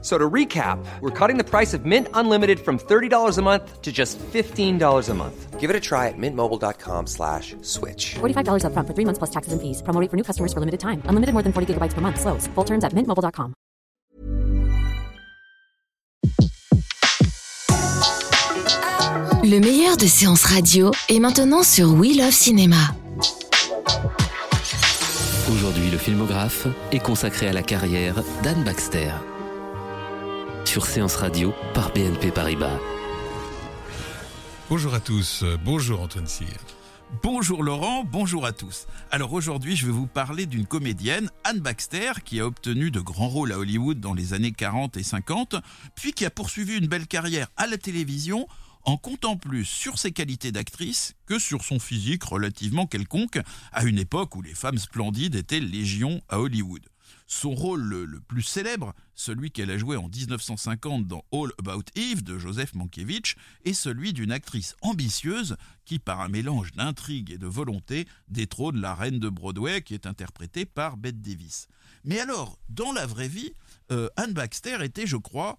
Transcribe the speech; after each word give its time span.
So 0.00 0.16
to 0.16 0.30
recap, 0.30 0.78
we're 1.00 1.10
cutting 1.10 1.38
the 1.38 1.44
price 1.44 1.74
of 1.74 1.84
Mint 1.84 2.06
Unlimited 2.14 2.60
from 2.60 2.78
$30 2.78 3.36
a 3.36 3.42
month 3.42 3.82
to 3.82 3.90
just 3.90 4.16
$15 4.32 5.08
a 5.08 5.14
month. 5.14 5.58
Give 5.58 5.70
it 5.70 5.74
a 5.74 5.80
try 5.80 6.06
at 6.06 6.14
mintmobile.com 6.16 7.08
slash 7.08 7.56
switch. 7.62 8.14
$45 8.20 8.62
upfront 8.62 8.86
for 8.86 8.94
three 8.94 9.04
months 9.04 9.18
plus 9.18 9.30
taxes 9.30 9.52
and 9.52 9.60
fees. 9.60 9.82
Promo 9.82 10.00
rate 10.00 10.08
for 10.08 10.16
new 10.16 10.22
customers 10.22 10.52
for 10.52 10.60
limited 10.60 10.78
time. 10.78 11.02
Unlimited 11.06 11.32
more 11.34 11.42
than 11.42 11.52
40 11.52 11.74
gigabytes 11.74 11.94
per 11.94 12.00
month. 12.00 12.20
Slows. 12.20 12.46
Full 12.54 12.64
terms 12.64 12.84
at 12.84 12.92
mintmobile.com. 12.92 13.54
Le 19.44 19.60
meilleur 19.60 19.96
de 19.96 20.06
séances 20.06 20.44
radio 20.44 20.92
est 21.08 21.20
maintenant 21.20 21.62
sur 21.62 21.92
We 21.94 22.16
Love 22.18 22.32
Cinéma. 22.32 22.94
Aujourd'hui, 25.50 25.90
le 25.90 25.96
filmographe 25.96 26.66
est 26.92 26.98
consacré 26.98 27.48
à 27.48 27.52
la 27.52 27.62
carrière 27.62 28.22
d'Anne 28.42 28.62
Baxter. 28.62 29.10
Sur 30.68 30.84
Séance 30.84 31.16
Radio 31.16 31.54
par 31.72 31.94
BNP 31.94 32.30
Paribas. 32.30 32.78
Bonjour 34.68 34.92
à 34.92 35.00
tous, 35.00 35.42
bonjour 35.64 36.02
Antoine 36.02 36.26
Cyr. 36.26 36.58
Bonjour 37.22 37.62
Laurent, 37.62 38.04
bonjour 38.04 38.44
à 38.44 38.52
tous. 38.52 38.86
Alors 39.10 39.32
aujourd'hui, 39.32 39.76
je 39.76 39.86
vais 39.86 39.92
vous 39.92 40.06
parler 40.06 40.44
d'une 40.44 40.66
comédienne, 40.66 41.30
Anne 41.44 41.60
Baxter, 41.60 42.12
qui 42.22 42.38
a 42.38 42.46
obtenu 42.46 42.90
de 42.90 43.00
grands 43.00 43.30
rôles 43.30 43.52
à 43.52 43.58
Hollywood 43.58 43.98
dans 43.98 44.12
les 44.12 44.34
années 44.34 44.52
40 44.52 44.98
et 44.98 45.02
50, 45.02 45.56
puis 45.94 46.12
qui 46.12 46.26
a 46.26 46.30
poursuivi 46.30 46.76
une 46.76 46.86
belle 46.86 47.06
carrière 47.06 47.48
à 47.56 47.66
la 47.66 47.78
télévision 47.78 48.46
en 48.84 48.98
comptant 48.98 49.38
plus 49.38 49.64
sur 49.64 49.98
ses 49.98 50.12
qualités 50.12 50.52
d'actrice 50.52 51.14
que 51.24 51.38
sur 51.38 51.64
son 51.64 51.78
physique 51.78 52.24
relativement 52.24 52.86
quelconque, 52.86 53.40
à 53.72 53.84
une 53.84 53.98
époque 53.98 54.36
où 54.36 54.42
les 54.42 54.54
femmes 54.54 54.76
splendides 54.76 55.34
étaient 55.34 55.60
légion 55.60 56.20
à 56.28 56.40
Hollywood. 56.40 56.82
Son 57.30 57.50
rôle 57.50 57.82
le, 57.82 58.20
plus 58.20 58.42
célèbre, 58.42 58.94
celui 59.14 59.50
qu'elle 59.50 59.70
a 59.70 59.76
joué 59.76 59.98
en 59.98 60.08
1950 60.08 61.06
dans 61.06 61.26
All 61.30 61.52
About 61.58 61.84
Eve 61.94 62.24
de 62.24 62.38
Joseph 62.38 62.74
Mankiewicz, 62.74 63.34
est 63.66 63.74
celui 63.74 64.14
d'une 64.14 64.32
actrice 64.32 64.74
ambitieuse 64.80 65.58
qui, 65.84 65.98
par 65.98 66.22
un 66.22 66.28
mélange 66.28 66.72
d'intrigue 66.72 67.30
et 67.30 67.36
de 67.36 67.46
volonté, 67.46 68.08
détrône 68.28 68.80
la 68.80 68.94
reine 68.94 69.18
de 69.18 69.28
Broadway 69.28 69.82
qui 69.82 69.92
est 69.92 70.06
interprétée 70.06 70.64
par 70.64 70.96
Bette 70.96 71.20
Davis. 71.20 71.68
Mais 72.02 72.18
alors, 72.18 72.58
dans 72.70 72.92
la 72.92 73.04
vraie 73.04 73.28
vie, 73.28 73.52
euh, 73.92 74.08
Anne 74.16 74.32
Baxter 74.32 74.82
était, 74.82 75.06
je 75.06 75.18
crois, 75.18 75.58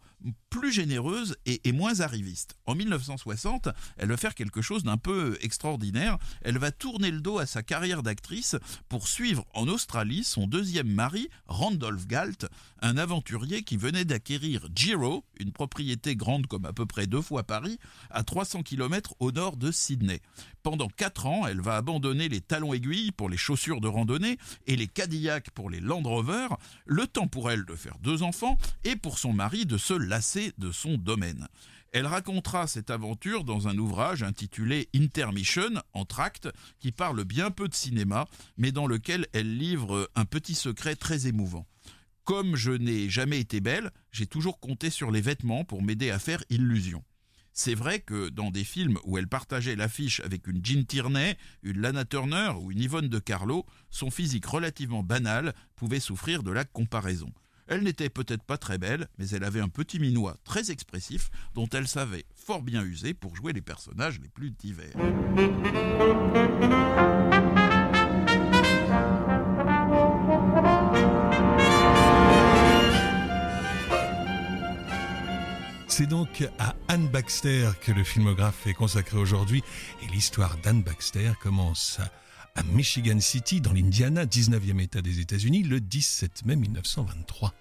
plus 0.50 0.72
généreuse 0.72 1.38
et, 1.46 1.72
moins 1.72 2.00
arriviste. 2.02 2.56
En 2.66 2.76
1960, 2.76 3.70
elle 3.98 4.10
va 4.10 4.18
faire 4.18 4.36
quelque 4.36 4.62
chose 4.62 4.84
d'un 4.84 4.98
peu 4.98 5.38
extraordinaire. 5.42 6.18
Elle 6.42 6.58
va 6.58 6.72
tourner 6.72 7.12
le 7.12 7.22
dos 7.22 7.38
à 7.38 7.46
sa 7.46 7.64
carrière 7.64 8.04
d'actrice 8.04 8.56
pour 8.90 9.08
suivre 9.08 9.46
en 9.54 9.68
Australie 9.68 10.24
son 10.24 10.48
deuxième 10.48 10.92
mari, 10.92 11.30
Randolph 11.46 12.08
Galt, 12.08 12.48
un 12.82 12.98
aventurier 12.98 13.64
qui 13.64 13.78
venait 13.78 14.06
d'acquérir 14.06 14.68
Giro, 14.76 15.24
une 15.40 15.52
propriété 15.52 16.16
grande 16.16 16.48
comme 16.48 16.66
à 16.66 16.74
peu 16.74 16.86
près 16.86 17.08
deux 17.08 17.22
fois 17.22 17.44
Paris, 17.44 17.78
à 18.10 18.24
300 18.24 18.64
km 18.64 19.16
au 19.20 19.32
nord 19.32 19.56
de 19.56 19.72
Sydney. 19.72 20.22
Pendant 20.64 20.88
quatre 20.88 21.26
ans, 21.26 21.48
elle 21.48 21.62
va 21.62 21.78
abandonner 21.78 22.28
les 22.28 22.42
talons 22.42 22.74
aiguilles 22.74 23.12
pour 23.12 23.30
les 23.30 23.38
chaussures 23.38 23.82
de 23.82 23.88
randonnée 23.88 24.38
et 24.68 24.76
les 24.76 24.88
Cadillac 24.88 25.52
pour 25.52 25.70
les 25.70 25.80
Land 25.80 26.04
Rover, 26.04 26.48
le 26.86 27.08
temps 27.08 27.28
pour 27.28 27.50
elle 27.52 27.66
de 27.66 27.76
faire 27.76 27.98
deux 28.02 28.24
enfants 28.24 28.58
et 28.84 28.96
pour 28.96 29.20
son 29.20 29.32
mari 29.32 29.66
de 29.66 29.78
se 29.78 29.94
lasser 30.10 30.52
de 30.58 30.72
son 30.72 30.98
domaine. 30.98 31.48
Elle 31.92 32.06
racontera 32.06 32.68
cette 32.68 32.92
aventure 32.92 33.44
dans 33.44 33.68
un 33.68 33.78
ouvrage 33.78 34.22
intitulé 34.22 34.90
Intermission, 34.94 35.82
en 35.94 36.06
tract, 36.06 36.50
qui 36.80 36.92
parle 36.92 37.24
bien 37.24 37.50
peu 37.50 37.68
de 37.68 37.74
cinéma, 37.74 38.28
mais 38.58 38.72
dans 38.72 38.86
lequel 38.86 39.28
elle 39.34 39.58
livre 39.58 40.10
un 40.16 40.26
petit 40.26 40.56
secret 40.56 40.96
très 40.96 41.28
émouvant. 41.28 41.66
Comme 42.26 42.56
je 42.56 42.72
n'ai 42.72 43.10
jamais 43.10 43.40
été 43.40 43.60
belle, 43.60 43.92
j'ai 44.12 44.28
toujours 44.28 44.60
compté 44.60 44.92
sur 44.92 45.10
les 45.10 45.22
vêtements 45.22 45.64
pour 45.64 45.82
m'aider 45.82 46.12
à 46.12 46.20
faire 46.20 46.44
illusion. 46.50 47.04
C'est 47.54 47.74
vrai 47.74 48.00
que 48.00 48.30
dans 48.30 48.52
des 48.52 48.64
films 48.64 49.00
où 49.04 49.18
elle 49.18 49.28
partageait 49.28 49.76
l'affiche 49.76 50.20
avec 50.22 50.48
une 50.48 50.64
Jean 50.64 50.86
Tierney, 50.86 51.38
une 51.64 51.82
Lana 51.82 52.06
Turner 52.06 52.52
ou 52.62 52.72
une 52.72 52.82
Yvonne 52.82 53.10
de 53.10 53.20
Carlo, 53.20 53.66
son 53.90 54.12
physique 54.12 54.46
relativement 54.46 55.04
banal 55.04 55.54
pouvait 55.76 56.00
souffrir 56.00 56.44
de 56.44 56.52
la 56.52 56.66
comparaison. 56.66 57.34
Elle 57.72 57.84
n'était 57.84 58.10
peut-être 58.10 58.42
pas 58.42 58.58
très 58.58 58.80
belle, 58.80 59.08
mais 59.20 59.30
elle 59.30 59.44
avait 59.44 59.60
un 59.60 59.70
petit 59.70 60.00
minois 60.00 60.38
très 60.44 60.72
expressif 60.72 61.30
dont 61.54 61.70
elle 61.70 61.88
savait 61.88 62.26
fort 62.34 62.64
bien 62.64 62.84
user 62.84 63.14
pour 63.14 63.36
jouer 63.36 63.54
les 63.54 63.62
personnages 63.62 64.20
les 64.20 64.28
plus 64.28 64.50
divers. 64.50 64.96
C'est 75.88 76.08
donc 76.08 76.50
à 76.58 76.76
Anne 76.88 77.08
Baxter 77.10 77.70
que 77.82 77.92
le 77.92 78.04
filmographe 78.04 78.66
est 78.66 78.74
consacré 78.74 79.20
aujourd'hui 79.20 79.62
et 80.02 80.08
l'histoire 80.12 80.58
d'Anne 80.64 80.82
Baxter 80.82 81.34
commence 81.40 82.00
à 82.56 82.64
Michigan 82.64 83.20
City 83.20 83.62
dans 83.62 83.74
l'Indiana, 83.74 84.26
19e 84.26 84.82
État 84.82 85.02
des 85.02 85.20
États-Unis, 85.20 85.64
le 85.64 85.80
17 85.80 86.46
mai 86.46 86.56
1923. 86.56 87.54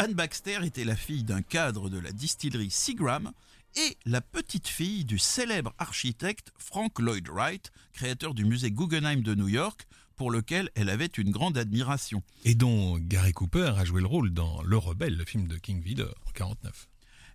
Anne 0.00 0.14
Baxter 0.14 0.60
était 0.64 0.84
la 0.84 0.96
fille 0.96 1.24
d'un 1.24 1.42
cadre 1.42 1.90
de 1.90 1.98
la 1.98 2.10
distillerie 2.10 2.70
Seagram 2.70 3.32
et 3.76 3.98
la 4.06 4.22
petite 4.22 4.66
fille 4.66 5.04
du 5.04 5.18
célèbre 5.18 5.74
architecte 5.76 6.54
Frank 6.56 6.98
Lloyd 6.98 7.28
Wright, 7.28 7.70
créateur 7.92 8.32
du 8.32 8.46
musée 8.46 8.70
Guggenheim 8.70 9.20
de 9.20 9.34
New 9.34 9.48
York, 9.48 9.86
pour 10.16 10.30
lequel 10.30 10.70
elle 10.74 10.88
avait 10.88 11.04
une 11.04 11.30
grande 11.30 11.58
admiration. 11.58 12.22
Et 12.46 12.54
dont 12.54 12.96
Gary 12.98 13.34
Cooper 13.34 13.74
a 13.76 13.84
joué 13.84 14.00
le 14.00 14.06
rôle 14.06 14.30
dans 14.30 14.62
Le 14.62 14.78
Rebelle, 14.78 15.18
le 15.18 15.24
film 15.26 15.46
de 15.48 15.58
King 15.58 15.82
Vidor 15.82 16.14
en 16.26 16.30
49. 16.30 16.88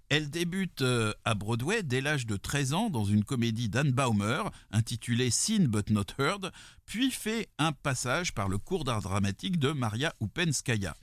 Elle 0.09 0.31
débute 0.31 0.81
euh, 0.81 1.13
à 1.23 1.35
Broadway 1.35 1.83
dès 1.83 2.01
l'âge 2.01 2.25
de 2.25 2.35
13 2.35 2.73
ans 2.73 2.89
dans 2.89 3.05
une 3.05 3.23
comédie 3.23 3.69
d'Anne 3.69 3.91
Baumer 3.91 4.41
intitulée 4.71 5.29
Seen 5.29 5.67
but 5.67 5.91
not 5.91 6.05
heard, 6.17 6.51
puis 6.87 7.11
fait 7.11 7.47
un 7.59 7.73
passage 7.73 8.33
par 8.33 8.49
le 8.49 8.57
cours 8.57 8.85
d'art 8.85 9.03
dramatique 9.03 9.59
de 9.59 9.71
Maria 9.71 10.15
Upenskaya. 10.19 10.95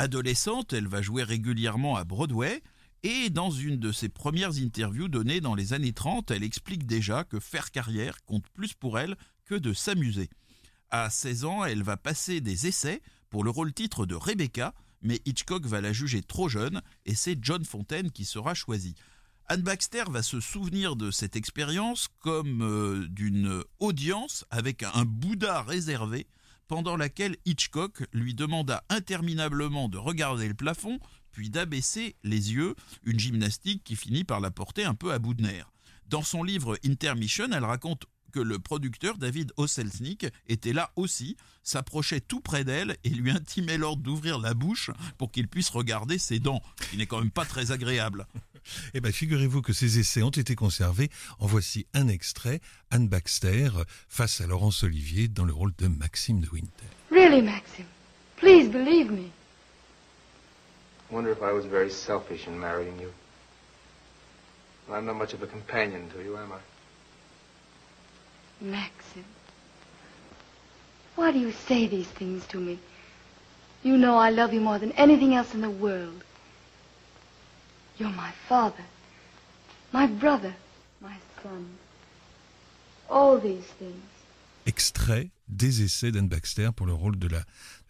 Adolescente, 0.00 0.72
elle 0.72 0.88
va 0.88 1.02
jouer 1.02 1.24
régulièrement 1.24 1.96
à 1.96 2.04
Broadway 2.04 2.62
et 3.02 3.28
dans 3.28 3.50
une 3.50 3.76
de 3.76 3.92
ses 3.92 4.08
premières 4.08 4.56
interviews 4.56 5.08
données 5.08 5.42
dans 5.42 5.54
les 5.54 5.74
années 5.74 5.92
30, 5.92 6.30
elle 6.30 6.42
explique 6.42 6.86
déjà 6.86 7.22
que 7.22 7.38
faire 7.38 7.70
carrière 7.70 8.24
compte 8.24 8.48
plus 8.54 8.72
pour 8.72 8.98
elle 8.98 9.14
que 9.44 9.54
de 9.54 9.74
s'amuser. 9.74 10.30
À 10.88 11.10
16 11.10 11.44
ans, 11.44 11.66
elle 11.66 11.82
va 11.82 11.98
passer 11.98 12.40
des 12.40 12.66
essais 12.66 13.02
pour 13.28 13.44
le 13.44 13.50
rôle 13.50 13.74
titre 13.74 14.06
de 14.06 14.14
Rebecca, 14.14 14.72
mais 15.02 15.20
Hitchcock 15.26 15.66
va 15.66 15.82
la 15.82 15.92
juger 15.92 16.22
trop 16.22 16.48
jeune 16.48 16.80
et 17.04 17.14
c'est 17.14 17.36
John 17.42 17.66
Fontaine 17.66 18.10
qui 18.10 18.24
sera 18.24 18.54
choisi. 18.54 18.94
Anne 19.48 19.60
Baxter 19.60 20.04
va 20.08 20.22
se 20.22 20.40
souvenir 20.40 20.96
de 20.96 21.10
cette 21.10 21.36
expérience 21.36 22.08
comme 22.20 22.62
euh, 22.62 23.06
d'une 23.10 23.62
audience 23.80 24.46
avec 24.48 24.82
un 24.82 25.04
Bouddha 25.04 25.60
réservé 25.60 26.26
pendant 26.70 26.96
laquelle 26.96 27.36
Hitchcock 27.46 28.04
lui 28.12 28.32
demanda 28.32 28.84
interminablement 28.90 29.88
de 29.88 29.98
regarder 29.98 30.46
le 30.46 30.54
plafond 30.54 31.00
puis 31.32 31.50
d'abaisser 31.50 32.14
les 32.22 32.52
yeux, 32.52 32.76
une 33.02 33.18
gymnastique 33.18 33.82
qui 33.82 33.96
finit 33.96 34.22
par 34.22 34.38
la 34.38 34.52
porter 34.52 34.84
un 34.84 34.94
peu 34.94 35.12
à 35.12 35.18
bout 35.18 35.34
de 35.34 35.42
nerfs. 35.42 35.72
Dans 36.06 36.22
son 36.22 36.44
livre 36.44 36.78
Intermission, 36.84 37.48
elle 37.52 37.64
raconte 37.64 38.06
que 38.30 38.40
le 38.40 38.58
producteur 38.58 39.18
David 39.18 39.52
Oselznick 39.56 40.26
était 40.48 40.72
là 40.72 40.90
aussi, 40.96 41.36
s'approchait 41.62 42.20
tout 42.20 42.40
près 42.40 42.64
d'elle 42.64 42.96
et 43.04 43.10
lui 43.10 43.30
intimait 43.30 43.78
l'ordre 43.78 44.02
d'ouvrir 44.02 44.38
la 44.38 44.54
bouche 44.54 44.90
pour 45.18 45.30
qu'il 45.30 45.48
puisse 45.48 45.70
regarder 45.70 46.18
ses 46.18 46.38
dents, 46.38 46.62
ce 46.80 46.88
qui 46.88 46.96
n'est 46.96 47.06
quand 47.06 47.18
même 47.18 47.30
pas 47.30 47.44
très 47.44 47.72
agréable. 47.72 48.26
Eh 48.92 49.00
bien, 49.00 49.10
figurez-vous 49.10 49.62
que 49.62 49.72
ces 49.72 49.98
essais 49.98 50.22
ont 50.22 50.28
été 50.30 50.54
conservés. 50.54 51.08
En 51.38 51.46
voici 51.46 51.86
un 51.94 52.08
extrait. 52.08 52.60
Anne 52.90 53.08
Baxter 53.08 53.70
face 54.06 54.42
à 54.42 54.46
Laurence 54.46 54.82
Olivier 54.82 55.28
dans 55.28 55.46
le 55.46 55.52
rôle 55.52 55.72
de 55.78 55.88
Maxime 55.88 56.40
de 56.40 56.48
Winter. 56.50 56.86
Really, 57.10 57.42
Maxime, 57.42 57.86
please 58.36 58.68
believe 58.68 59.10
me. 59.10 59.30
I 61.10 61.14
wonder 61.14 61.32
if 61.32 61.42
I 61.42 61.52
was 61.52 61.64
very 61.64 61.90
selfish 61.90 62.46
in 62.46 62.58
marrying 62.58 63.00
you. 63.00 63.10
Well, 64.86 64.98
I'm 64.98 65.06
not 65.06 65.16
much 65.16 65.34
of 65.34 65.42
a 65.42 65.46
companion 65.46 66.08
to 66.14 66.22
you, 66.22 66.36
am 66.36 66.52
I? 66.52 66.58
Maxim. 68.60 69.24
Why 71.16 71.32
do 71.32 71.38
you 71.38 71.52
say 71.52 71.86
these 71.86 72.08
things 72.08 72.46
to 72.48 72.58
me? 72.58 72.78
You 73.82 73.96
know 73.96 74.16
I 74.16 74.30
love 74.30 74.52
you 74.52 74.60
more 74.60 74.78
than 74.78 74.92
anything 74.92 75.34
else 75.34 75.54
in 75.54 75.62
the 75.62 75.70
world. 75.70 76.24
You're 77.96 78.10
my 78.10 78.30
father, 78.48 78.84
my 79.92 80.06
brother, 80.06 80.54
my 81.00 81.16
son. 81.42 81.66
All 83.08 83.38
these 83.38 83.66
things. 83.78 84.02
Extrait 84.66 85.30
des 85.48 85.82
essais 85.82 86.12
d'Anne 86.12 86.28
Baxter 86.28 86.70
pour 86.74 86.86
le 86.86 86.92
rôle 86.92 87.18
de 87.18 87.28
la, 87.28 87.42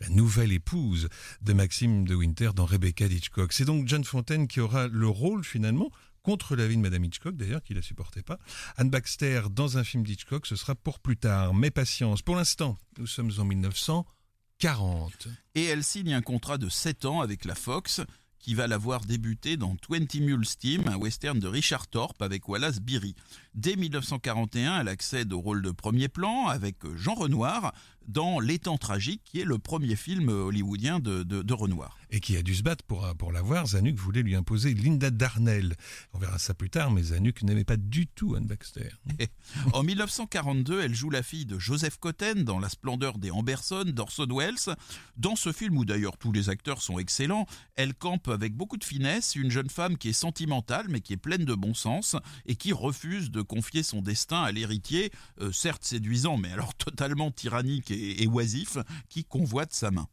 nouvelle 0.08 0.52
épouse 0.52 1.08
de 1.42 1.52
Maxime 1.52 2.06
de 2.06 2.14
Winter 2.14 2.50
dans 2.54 2.64
Rebecca 2.64 3.06
d'Hitchcock. 3.06 3.52
C'est 3.52 3.64
donc 3.64 3.86
John 3.86 4.02
Fontaine 4.04 4.48
qui 4.48 4.60
aura 4.60 4.88
le 4.88 5.08
rôle 5.08 5.44
finalement 5.44 5.90
contre 6.22 6.56
l'avis 6.56 6.76
de 6.76 6.82
Madame 6.82 7.04
Hitchcock, 7.04 7.36
d'ailleurs, 7.36 7.62
qui 7.62 7.74
la 7.74 7.82
supportait 7.82 8.22
pas. 8.22 8.38
Anne 8.76 8.90
Baxter, 8.90 9.42
dans 9.50 9.78
un 9.78 9.84
film 9.84 10.02
d'Hitchcock, 10.04 10.46
ce 10.46 10.56
sera 10.56 10.74
pour 10.74 11.00
plus 11.00 11.16
tard. 11.16 11.54
Mais 11.54 11.70
patience, 11.70 12.22
pour 12.22 12.36
l'instant, 12.36 12.78
nous 12.98 13.06
sommes 13.06 13.32
en 13.38 13.44
1940. 13.44 15.28
Et 15.54 15.64
elle 15.64 15.84
signe 15.84 16.14
un 16.14 16.22
contrat 16.22 16.58
de 16.58 16.68
7 16.68 17.04
ans 17.04 17.20
avec 17.20 17.44
la 17.44 17.54
Fox, 17.54 18.02
qui 18.40 18.54
va 18.54 18.66
la 18.66 18.78
voir 18.78 19.02
débuter 19.02 19.56
dans 19.56 19.76
20 19.88 20.14
Mules 20.16 20.46
Steam, 20.46 20.88
un 20.88 20.96
western 20.96 21.38
de 21.38 21.46
Richard 21.46 21.86
Thorpe 21.88 22.22
avec 22.22 22.48
Wallace 22.48 22.80
Beery. 22.80 23.14
Dès 23.54 23.76
1941, 23.76 24.80
elle 24.80 24.88
accède 24.88 25.32
au 25.32 25.40
rôle 25.40 25.62
de 25.62 25.70
premier 25.70 26.08
plan 26.08 26.46
avec 26.48 26.76
Jean 26.96 27.14
Renoir 27.14 27.74
dans 28.06 28.40
L'étang 28.40 28.78
tragique, 28.78 29.22
qui 29.24 29.40
est 29.40 29.44
le 29.44 29.58
premier 29.58 29.96
film 29.96 30.28
hollywoodien 30.28 31.00
de, 31.00 31.22
de, 31.22 31.42
de 31.42 31.54
Renoir. 31.54 31.96
Et 32.10 32.20
qui 32.20 32.36
a 32.36 32.42
dû 32.42 32.54
se 32.54 32.62
battre 32.62 32.84
pour, 32.84 33.06
pour 33.16 33.30
l'avoir. 33.30 33.66
Zanuck 33.66 33.94
voulait 33.96 34.22
lui 34.22 34.34
imposer 34.34 34.74
Linda 34.74 35.10
Darnell. 35.10 35.76
On 36.12 36.18
verra 36.18 36.38
ça 36.38 36.54
plus 36.54 36.70
tard, 36.70 36.90
mais 36.90 37.02
Zanuck 37.04 37.42
n'aimait 37.42 37.64
pas 37.64 37.76
du 37.76 38.08
tout 38.08 38.34
Anne 38.34 38.46
Baxter. 38.46 38.90
en 39.72 39.82
1942, 39.84 40.82
elle 40.82 40.94
joue 40.94 41.10
la 41.10 41.22
fille 41.22 41.46
de 41.46 41.58
Joseph 41.58 41.98
Cotten 41.98 42.42
dans 42.42 42.58
La 42.58 42.68
splendeur 42.68 43.18
des 43.18 43.30
Amberson 43.30 43.84
d'Orson 43.86 44.26
Welles. 44.30 44.76
Dans 45.16 45.36
ce 45.36 45.52
film, 45.52 45.78
où 45.78 45.84
d'ailleurs 45.84 46.16
tous 46.16 46.32
les 46.32 46.48
acteurs 46.48 46.82
sont 46.82 46.98
excellents, 46.98 47.46
elle 47.76 47.94
campe 47.94 48.28
avec 48.28 48.54
beaucoup 48.54 48.76
de 48.76 48.84
finesse 48.84 49.36
une 49.36 49.50
jeune 49.50 49.70
femme 49.70 49.96
qui 49.96 50.08
est 50.08 50.12
sentimentale, 50.14 50.86
mais 50.88 51.00
qui 51.00 51.12
est 51.12 51.16
pleine 51.18 51.44
de 51.44 51.54
bon 51.54 51.74
sens 51.74 52.16
et 52.46 52.56
qui 52.56 52.72
refuse 52.72 53.30
de 53.30 53.42
confier 53.42 53.82
son 53.82 54.02
destin 54.02 54.42
à 54.42 54.52
l'héritier, 54.52 55.10
euh, 55.40 55.52
certes 55.52 55.84
séduisant, 55.84 56.36
mais 56.36 56.52
alors 56.52 56.74
totalement 56.76 57.30
tyrannique 57.30 57.90
et, 57.90 57.99
et 58.00 58.26
oisif, 58.26 58.78
qui 59.08 59.24
convoite 59.24 59.72
sa 59.72 59.90
main. 59.90 60.06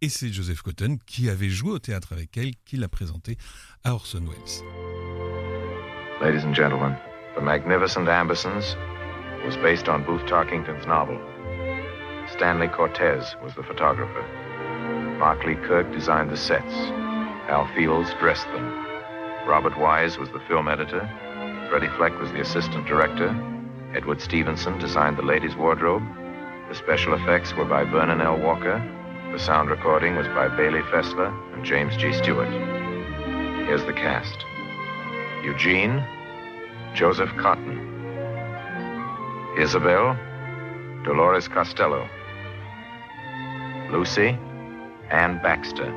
Et 0.00 0.08
c'est 0.08 0.32
Joseph 0.32 0.62
Cotton 0.62 0.98
qui 1.06 1.30
avait 1.30 1.48
joué 1.48 1.70
au 1.72 1.78
théâtre 1.78 2.12
avec 2.12 2.36
elle 2.36 2.52
qui 2.64 2.76
l'a 2.76 2.88
présenté 2.88 3.38
à 3.84 3.94
Orson 3.94 4.22
Welles. 4.26 4.62
Ladies 6.20 6.44
and 6.44 6.54
gentlemen, 6.54 6.96
The 7.36 7.42
Magnificent 7.42 8.08
Ambersons 8.08 8.76
was 9.44 9.56
based 9.56 9.88
on 9.88 10.04
Booth 10.04 10.24
Tarkington's 10.26 10.86
novel. 10.86 11.18
Stanley 12.32 12.68
Cortez 12.68 13.34
was 13.42 13.54
the 13.54 13.62
photographer. 13.62 14.24
Mark 15.18 15.44
Lee 15.44 15.56
Kirk 15.66 15.90
designed 15.92 16.30
the 16.30 16.36
sets. 16.36 16.74
Al 17.48 17.66
Fields 17.74 18.10
dressed 18.20 18.46
them. 18.52 18.64
Robert 19.46 19.78
Wise 19.78 20.18
was 20.18 20.30
the 20.30 20.40
film 20.48 20.68
editor. 20.68 21.08
Freddie 21.68 21.94
Fleck 21.96 22.18
was 22.20 22.30
the 22.32 22.40
assistant 22.40 22.86
director. 22.86 23.34
Edward 23.94 24.20
Stevenson 24.20 24.78
designed 24.78 25.18
the 25.18 25.22
ladies' 25.22 25.56
wardrobe. 25.56 26.02
The 26.74 26.78
special 26.78 27.14
effects 27.14 27.54
were 27.54 27.64
by 27.64 27.84
Vernon 27.84 28.20
L. 28.20 28.36
Walker. 28.36 28.82
The 29.30 29.38
sound 29.38 29.70
recording 29.70 30.16
was 30.16 30.26
by 30.26 30.48
Bailey 30.48 30.80
Fessler 30.80 31.32
and 31.54 31.64
James 31.64 31.96
G. 31.96 32.12
Stewart. 32.12 32.48
Here's 33.68 33.84
the 33.84 33.92
cast 33.92 34.44
Eugene, 35.44 36.04
Joseph 36.92 37.30
Cotton, 37.36 37.78
Isabel, 39.56 40.18
Dolores 41.04 41.46
Costello, 41.46 42.08
Lucy, 43.92 44.36
Ann 45.10 45.40
Baxter, 45.44 45.92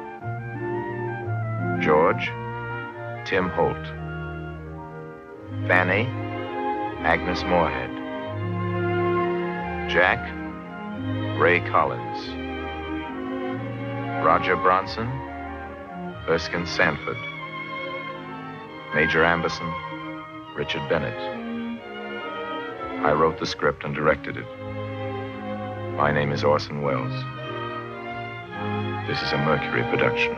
George, 1.82 2.28
Tim 3.26 3.50
Holt, 3.50 3.84
Fanny, 5.68 6.06
Agnes 7.04 7.42
Moorehead, 7.46 7.90
Jack, 9.90 10.37
Ray 11.40 11.60
Collins. 11.60 12.30
Roger 14.26 14.56
Bronson, 14.56 15.08
Erskine 16.28 16.66
Sanford, 16.66 17.16
Major 18.96 19.24
Amberson, 19.24 19.72
Richard 20.56 20.90
Bennett. 20.90 21.14
I 23.06 23.14
wrote 23.14 23.40
the 23.40 23.46
script 23.46 23.84
and 23.84 23.94
directed 23.94 24.38
it. 24.38 24.48
My 25.96 26.12
name 26.12 26.32
is 26.32 26.44
Orson 26.44 26.82
Welles. 26.82 27.14
This 29.08 29.22
is 29.22 29.32
a 29.32 29.38
Mercury 29.38 29.84
production. 29.84 30.34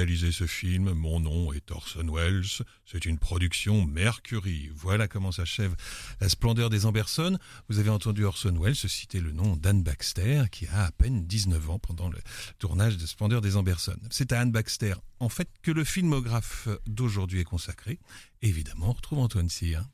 Réalisé 0.00 0.32
ce 0.32 0.46
film, 0.46 0.94
mon 0.94 1.20
nom 1.20 1.52
est 1.52 1.70
Orson 1.70 2.06
Welles, 2.10 2.64
c'est 2.86 3.04
une 3.04 3.18
production 3.18 3.84
Mercury. 3.84 4.70
Voilà 4.74 5.08
comment 5.08 5.30
s'achève 5.30 5.76
La 6.22 6.30
splendeur 6.30 6.70
des 6.70 6.86
Amberson. 6.86 7.38
Vous 7.68 7.78
avez 7.78 7.90
entendu 7.90 8.24
Orson 8.24 8.58
Welles 8.58 8.74
citer 8.74 9.20
le 9.20 9.32
nom 9.32 9.56
d'Anne 9.56 9.82
Baxter, 9.82 10.44
qui 10.50 10.66
a 10.68 10.86
à 10.86 10.90
peine 10.90 11.26
19 11.26 11.68
ans 11.68 11.78
pendant 11.78 12.08
le 12.08 12.16
tournage 12.58 12.96
de 12.96 13.04
Splendeur 13.04 13.42
des 13.42 13.58
Amberson. 13.58 13.98
C'est 14.08 14.32
à 14.32 14.40
Anne 14.40 14.52
Baxter, 14.52 14.94
en 15.18 15.28
fait, 15.28 15.50
que 15.60 15.70
le 15.70 15.84
filmographe 15.84 16.68
d'aujourd'hui 16.86 17.40
est 17.40 17.44
consacré. 17.44 17.98
Évidemment, 18.40 18.88
on 18.88 18.92
retrouve 18.92 19.18
Antoine 19.18 19.50
Cyr. 19.50 19.84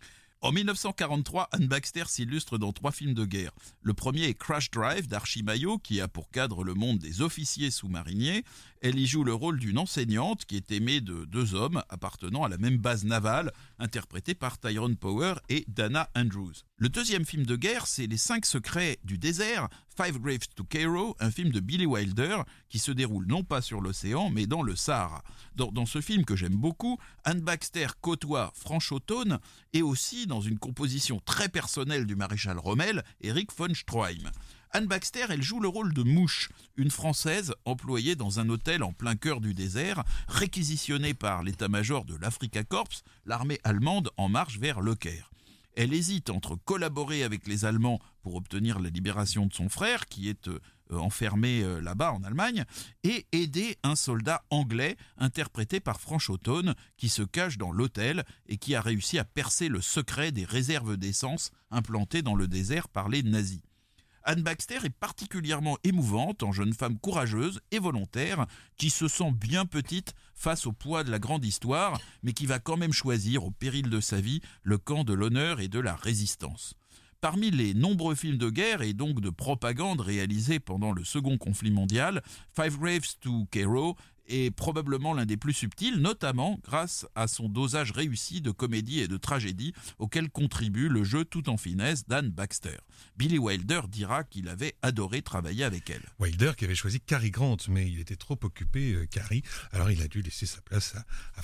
En 0.46 0.52
1943, 0.52 1.48
Anne 1.50 1.66
Baxter 1.66 2.04
s'illustre 2.06 2.56
dans 2.56 2.72
trois 2.72 2.93
films 2.93 3.14
de 3.14 3.25
guerre. 3.25 3.50
Le 3.82 3.94
premier 3.94 4.26
est 4.26 4.34
Crash 4.34 4.70
Drive 4.70 5.08
d'Archie 5.08 5.43
Maillot, 5.43 5.78
qui 5.78 6.00
a 6.00 6.06
pour 6.06 6.31
cadre 6.31 6.62
le 6.62 6.75
monde 6.75 7.00
des 7.00 7.20
officiers 7.20 7.72
sous-mariniers. 7.72 8.44
Elle 8.81 8.96
y 8.96 9.08
joue 9.08 9.25
le 9.25 9.34
rôle 9.34 9.58
d'une 9.58 9.76
enseignante 9.76 10.44
qui 10.44 10.54
est 10.54 10.70
aimée 10.70 11.00
de 11.00 11.25
deux 11.25 11.56
hommes 11.56 11.82
appartenant 11.88 12.44
à 12.44 12.48
la 12.48 12.58
même 12.58 12.78
base 12.78 13.04
navale, 13.04 13.50
interprétés 13.78 14.34
par 14.34 14.58
Tyrone 14.58 14.96
Power 14.96 15.34
et 15.49 15.64
Dana 15.69 16.11
Andrews. 16.14 16.55
Le 16.76 16.88
deuxième 16.88 17.25
film 17.25 17.46
de 17.46 17.56
guerre, 17.56 17.87
c'est 17.87 18.06
Les 18.06 18.17
Cinq 18.17 18.46
Secrets 18.46 18.99
du 19.05 19.19
désert, 19.19 19.69
Five 19.96 20.19
Graves 20.19 20.49
to 20.55 20.64
Cairo, 20.64 21.17
un 21.20 21.31
film 21.31 21.50
de 21.50 21.61
Billy 21.61 21.87
Wilder 21.87 22.43
qui 22.69 22.78
se 22.78 22.90
déroule 22.90 23.26
non 23.26 23.44
pas 23.44 23.62
sur 23.62 23.81
l'océan, 23.81 24.31
mais 24.31 24.46
dans 24.46 24.62
le 24.62 24.76
Sahara. 24.76 25.23
Dans, 25.55 25.73
dans 25.73 25.87
ce 25.87 26.00
film 26.00 26.25
que 26.25 26.37
j'aime 26.37 26.56
beaucoup, 26.56 26.99
Anne 27.25 27.40
Baxter 27.40 27.87
côtoie 28.00 28.52
Franchotone 28.55 29.38
et 29.73 29.82
aussi 29.82 30.26
dans 30.26 30.40
une 30.40 30.58
composition 30.58 31.20
très 31.25 31.49
personnelle 31.49 32.06
du 32.06 32.17
maréchal 32.17 32.58
Rommel, 32.58 33.05
Eric 33.20 33.50
von 33.56 33.72
Stroheim. 33.75 34.31
Anne 34.76 34.88
Baxter, 34.88 35.25
elle 35.31 35.43
joue 35.43 35.58
le 35.58 35.69
rôle 35.69 35.94
de 35.94 36.02
Mouche, 36.02 36.50
une 36.76 36.90
Française 36.90 37.55
employée 37.64 38.14
dans 38.14 38.40
un 38.40 38.50
hôtel 38.50 38.82
en 38.82 38.93
plein 38.93 39.17
cœur 39.17 39.40
du 39.40 39.55
désert, 39.55 40.05
réquisitionnée 40.28 41.14
par 41.14 41.43
l'état-major 41.43 42.05
de 42.05 42.14
l'Africa 42.14 42.62
Corps, 42.62 42.90
l'armée 43.25 43.58
allemande 43.64 44.11
en 44.19 44.28
marche 44.28 44.58
vers 44.58 44.82
Le 44.82 44.94
Caire. 44.94 45.31
Elle 45.77 45.94
hésite 45.94 46.29
entre 46.29 46.56
collaborer 46.56 47.22
avec 47.22 47.46
les 47.46 47.65
Allemands 47.65 48.03
pour 48.20 48.34
obtenir 48.34 48.79
la 48.79 48.91
libération 48.91 49.46
de 49.46 49.55
son 49.55 49.70
frère, 49.70 50.05
qui 50.05 50.29
est 50.29 50.48
euh, 50.48 50.60
enfermé 50.91 51.62
euh, 51.62 51.81
là-bas 51.81 52.12
en 52.12 52.22
Allemagne, 52.22 52.67
et 53.03 53.24
aider 53.32 53.79
un 53.82 53.96
soldat 53.96 54.44
anglais 54.51 54.98
interprété 55.17 55.81
par 55.81 56.03
Franchotone, 56.03 56.74
qui 56.98 57.08
se 57.08 57.22
cache 57.22 57.56
dans 57.56 57.72
l'hôtel 57.72 58.27
et 58.46 58.58
qui 58.58 58.74
a 58.74 58.82
réussi 58.82 59.19
à 59.19 59.24
percer 59.24 59.69
le 59.69 59.81
secret 59.81 60.32
des 60.32 60.44
réserves 60.44 60.98
d'essence 60.98 61.51
implantées 61.70 62.20
dans 62.20 62.34
le 62.34 62.46
désert 62.46 62.91
par 62.91 63.08
les 63.08 63.22
nazis. 63.22 63.62
Anne 64.29 64.43
Baxter 64.43 64.81
est 64.83 64.91
particulièrement 64.91 65.79
émouvante 65.85 66.43
en 66.43 66.51
jeune 66.51 66.73
femme 66.73 66.99
courageuse 66.99 67.61
et 67.71 67.79
volontaire 67.79 68.47
qui 68.77 68.91
se 68.91 69.06
sent 69.06 69.31
bien 69.31 69.67
petite 69.67 70.15
face 70.35 70.67
au 70.67 70.73
poids 70.73 71.05
de 71.05 71.13
la 71.13 71.21
grande 71.21 71.45
histoire, 71.45 72.01
mais 72.25 72.33
qui 72.33 72.45
va 72.45 72.59
quand 72.59 72.77
même 72.77 72.93
choisir, 72.93 73.45
au 73.45 73.53
péril 73.53 73.89
de 73.89 74.01
sa 74.01 74.21
vie, 74.21 74.41
le 74.65 74.79
camp 74.79 75.05
de 75.05 75.15
l'honneur 75.15 75.61
et 75.61 75.69
de 75.69 75.79
la 75.79 75.95
résistance. 75.95 76.75
Parmi 77.21 77.53
les 77.53 77.73
nombreux 77.73 78.17
films 78.17 78.37
de 78.37 78.51
guerre 78.51 78.83
et 78.83 78.95
donc 78.95 79.21
de 79.21 79.31
propagande 79.31 80.01
réalisés 80.01 80.59
pendant 80.59 80.91
le 80.91 81.05
second 81.05 81.39
conflit 81.39 81.71
mondial, 81.71 82.21
Five 82.55 82.79
Graves 82.79 83.17
to 83.21 83.47
Cairo 83.53 83.97
est 84.29 84.51
probablement 84.51 85.15
l'un 85.15 85.27
des 85.27 85.37
plus 85.37 85.53
subtils, 85.53 85.97
notamment 85.97 86.59
grâce 86.65 87.06
à 87.15 87.29
son 87.29 87.49
dosage 87.49 87.93
réussi 87.93 88.41
de 88.41 88.51
comédie 88.51 89.01
et 89.01 89.09
de 89.09 89.17
tragédie 89.17 89.73
auquel 89.99 90.31
contribue 90.31 90.89
le 90.89 91.05
jeu 91.05 91.25
tout 91.25 91.49
en 91.49 91.56
finesse 91.56 92.06
d'Anne 92.06 92.31
Baxter. 92.31 92.77
Billy 93.17 93.39
Wilder 93.39 93.83
dira 93.89 94.25
qu'il 94.25 94.49
avait 94.49 94.75
adoré 94.83 95.23
travailler 95.23 95.65
avec 95.65 95.91
elle. 95.91 96.03
Wilder 96.19 96.53
qui 96.56 96.65
avait 96.65 96.75
choisi 96.75 97.01
Cary 97.01 97.31
Grant, 97.31 97.56
mais 97.69 97.89
il 97.89 98.01
était 98.01 98.17
trop 98.17 98.39
occupé, 98.43 98.93
euh, 98.93 99.06
Cary, 99.06 99.43
alors 99.73 99.91
il 99.91 100.03
a 100.03 100.09
dû 100.09 100.23
laisser 100.23 100.47
sa 100.47 100.61
place 100.61 100.95
à, 100.97 101.05
à 101.39 101.43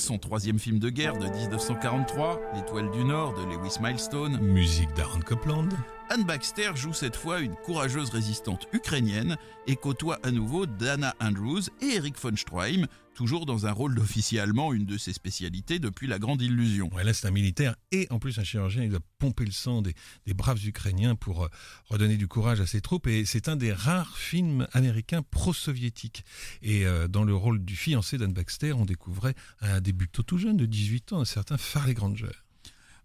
son 0.00 0.18
troisième 0.18 0.58
film 0.58 0.78
de 0.78 0.88
guerre 0.88 1.18
de 1.18 1.26
1943, 1.28 2.40
L'Étoile 2.54 2.90
du 2.90 3.04
Nord 3.04 3.34
de 3.34 3.44
Lewis 3.44 3.76
Milestone, 3.80 4.38
Musique 4.40 4.92
d'Aaron 4.94 5.20
Copland. 5.20 5.68
Anne 6.12 6.24
Baxter 6.24 6.72
joue 6.74 6.92
cette 6.92 7.14
fois 7.14 7.38
une 7.38 7.54
courageuse 7.54 8.10
résistante 8.10 8.66
ukrainienne 8.72 9.36
et 9.68 9.76
côtoie 9.76 10.18
à 10.24 10.32
nouveau 10.32 10.66
Dana 10.66 11.14
Andrews 11.20 11.60
et 11.80 11.94
Eric 11.94 12.20
von 12.20 12.34
Stroheim, 12.34 12.88
toujours 13.14 13.46
dans 13.46 13.68
un 13.68 13.70
rôle 13.70 13.94
d'officier 13.94 14.40
allemand, 14.40 14.72
une 14.72 14.86
de 14.86 14.98
ses 14.98 15.12
spécialités 15.12 15.78
depuis 15.78 16.08
la 16.08 16.18
Grande 16.18 16.42
Illusion. 16.42 16.92
Ouais, 16.92 17.04
là, 17.04 17.12
un 17.22 17.30
militaire 17.30 17.76
et 17.92 18.08
en 18.10 18.18
plus 18.18 18.40
un 18.40 18.42
chirurgien. 18.42 18.82
Il 18.82 18.90
doit 18.90 18.98
pomper 19.20 19.44
le 19.44 19.52
sang 19.52 19.82
des, 19.82 19.94
des 20.26 20.34
braves 20.34 20.66
Ukrainiens 20.66 21.14
pour 21.14 21.44
euh, 21.44 21.48
redonner 21.84 22.16
du 22.16 22.26
courage 22.26 22.60
à 22.60 22.66
ses 22.66 22.80
troupes. 22.80 23.06
Et 23.06 23.24
c'est 23.24 23.48
un 23.48 23.54
des 23.54 23.72
rares 23.72 24.18
films 24.18 24.66
américains 24.72 25.22
pro-soviétiques. 25.22 26.24
Et 26.60 26.86
euh, 26.86 27.06
dans 27.06 27.22
le 27.22 27.36
rôle 27.36 27.64
du 27.64 27.76
fiancé 27.76 28.18
d'Anne 28.18 28.32
Baxter, 28.32 28.72
on 28.72 28.84
découvrait 28.84 29.36
un 29.60 29.80
débutant 29.80 30.24
tout 30.24 30.38
jeune 30.38 30.56
de 30.56 30.66
18 30.66 31.12
ans, 31.12 31.20
un 31.20 31.24
certain 31.24 31.56
Farley 31.56 31.94
Granger. 31.94 32.32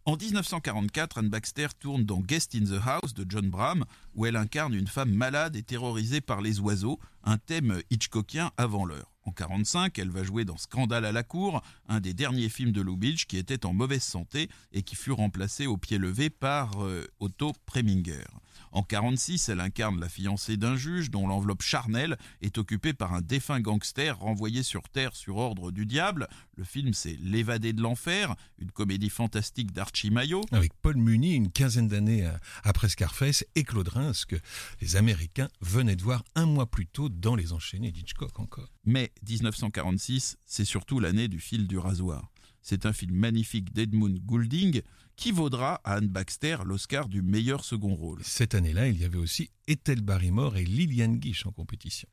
En 0.07 0.17
1944, 0.17 1.17
Anne 1.17 1.29
Baxter 1.29 1.67
tourne 1.79 2.05
dans 2.05 2.19
Guest 2.19 2.53
in 2.53 2.65
the 2.65 2.79
House 2.85 3.15
de 3.15 3.25
John 3.27 3.49
Bram, 3.49 3.85
où 4.15 4.25
elle 4.25 4.35
incarne 4.35 4.73
une 4.73 4.87
femme 4.87 5.11
malade 5.11 5.55
et 5.55 5.63
terrorisée 5.63 6.21
par 6.21 6.41
les 6.41 6.59
oiseaux, 6.59 6.99
un 7.23 7.37
thème 7.37 7.81
hitchcockien 7.89 8.51
avant 8.57 8.85
l'heure. 8.85 9.11
En 9.27 9.31
1945, 9.31 9.97
elle 9.97 10.11
va 10.11 10.23
jouer 10.23 10.45
dans 10.45 10.57
Scandale 10.57 11.03
à 11.03 11.11
la 11.11 11.23
cour, 11.23 11.63
un 11.87 11.99
des 11.99 12.13
derniers 12.13 12.49
films 12.49 12.71
de 12.71 12.81
Lubitsch 12.81 13.25
qui 13.25 13.37
était 13.37 13.65
en 13.65 13.73
mauvaise 13.73 14.03
santé 14.03 14.49
et 14.71 14.83
qui 14.83 14.95
fut 14.95 15.11
remplacé 15.11 15.65
au 15.65 15.77
pied 15.77 15.97
levé 15.97 16.29
par 16.29 16.83
euh, 16.83 17.07
Otto 17.19 17.53
Preminger. 17.65 18.25
En 18.71 18.81
1946, 18.81 19.49
elle 19.49 19.61
incarne 19.61 19.99
la 19.99 20.09
fiancée 20.09 20.57
d'un 20.57 20.75
juge 20.75 21.09
dont 21.09 21.27
l'enveloppe 21.27 21.61
charnelle 21.63 22.17
est 22.41 22.57
occupée 22.57 22.93
par 22.93 23.13
un 23.13 23.21
défunt 23.21 23.61
gangster 23.61 24.19
renvoyé 24.19 24.63
sur 24.63 24.89
Terre 24.89 25.15
sur 25.15 25.37
ordre 25.37 25.71
du 25.71 25.85
diable. 25.85 26.27
Le 26.55 26.63
film, 26.63 26.93
c'est 26.93 27.17
L'évadé 27.21 27.73
de 27.73 27.81
l'enfer, 27.81 28.35
une 28.59 28.71
comédie 28.71 29.09
fantastique 29.09 29.71
d'Archie 29.71 30.11
Maillot. 30.11 30.41
Avec 30.51 30.73
Paul 30.81 30.97
Muni, 30.97 31.33
une 31.33 31.51
quinzaine 31.51 31.87
d'années 31.87 32.29
après 32.63 32.89
Scarface, 32.89 33.45
et 33.55 33.63
Claude 33.63 33.89
Reims, 34.05 34.25
que 34.25 34.35
les 34.81 34.95
Américains 34.95 35.49
venaient 35.61 35.95
de 35.95 36.03
voir 36.03 36.23
un 36.35 36.45
mois 36.45 36.69
plus 36.69 36.87
tôt 36.87 37.09
dans 37.09 37.35
Les 37.35 37.53
Enchaînés 37.53 37.91
d'Hitchcock 37.91 38.39
encore. 38.39 38.71
Mais 38.85 39.11
1946, 39.27 40.37
c'est 40.45 40.65
surtout 40.65 40.99
l'année 40.99 41.27
du 41.27 41.39
fil 41.39 41.67
du 41.67 41.77
rasoir. 41.77 42.29
C'est 42.61 42.85
un 42.85 42.93
film 42.93 43.15
magnifique 43.15 43.73
d'Edmund 43.73 44.19
Goulding 44.25 44.81
qui 45.15 45.31
vaudra 45.31 45.81
à 45.83 45.93
Anne 45.95 46.07
Baxter 46.07 46.57
l'Oscar 46.65 47.07
du 47.07 47.21
meilleur 47.21 47.63
second 47.63 47.95
rôle. 47.95 48.19
Cette 48.23 48.55
année-là, 48.55 48.87
il 48.87 48.99
y 48.99 49.05
avait 49.05 49.17
aussi 49.17 49.51
Ethel 49.67 50.01
Barrymore 50.01 50.57
et 50.57 50.65
Lillian 50.65 51.17
Gish 51.21 51.45
en 51.45 51.51
compétition. 51.51 52.09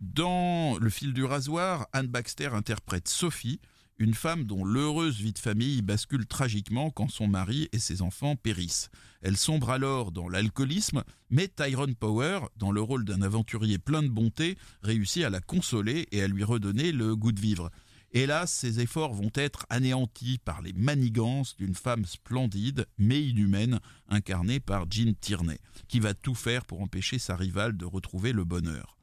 Dans 0.00 0.78
Le 0.78 0.90
fil 0.90 1.12
du 1.12 1.24
rasoir, 1.24 1.88
Anne 1.92 2.06
Baxter 2.06 2.50
interprète 2.52 3.08
Sophie, 3.08 3.60
une 3.98 4.14
femme 4.14 4.44
dont 4.44 4.64
l'heureuse 4.64 5.18
vie 5.18 5.32
de 5.32 5.38
famille 5.38 5.82
bascule 5.82 6.26
tragiquement 6.26 6.90
quand 6.90 7.08
son 7.08 7.26
mari 7.26 7.68
et 7.72 7.78
ses 7.78 8.00
enfants 8.00 8.36
périssent. 8.36 8.90
Elle 9.22 9.36
sombre 9.36 9.70
alors 9.70 10.12
dans 10.12 10.28
l'alcoolisme, 10.28 11.02
mais 11.30 11.48
Tyrone 11.48 11.96
Power, 11.96 12.40
dans 12.56 12.70
le 12.70 12.80
rôle 12.80 13.04
d'un 13.04 13.22
aventurier 13.22 13.78
plein 13.78 14.02
de 14.02 14.08
bonté, 14.08 14.56
réussit 14.82 15.24
à 15.24 15.30
la 15.30 15.40
consoler 15.40 16.06
et 16.12 16.22
à 16.22 16.28
lui 16.28 16.44
redonner 16.44 16.92
le 16.92 17.16
goût 17.16 17.32
de 17.32 17.40
vivre. 17.40 17.70
Hélas, 18.12 18.50
ses 18.50 18.80
efforts 18.80 19.12
vont 19.12 19.32
être 19.34 19.66
anéantis 19.68 20.38
par 20.38 20.62
les 20.62 20.72
manigances 20.72 21.56
d'une 21.56 21.74
femme 21.74 22.06
splendide 22.06 22.86
mais 22.96 23.22
inhumaine, 23.22 23.80
incarnée 24.08 24.60
par 24.60 24.90
Jean 24.90 25.12
Tierney, 25.20 25.58
qui 25.88 26.00
va 26.00 26.14
tout 26.14 26.34
faire 26.34 26.64
pour 26.64 26.80
empêcher 26.80 27.18
sa 27.18 27.36
rivale 27.36 27.76
de 27.76 27.84
retrouver 27.84 28.32
le 28.32 28.44
bonheur. 28.44 28.97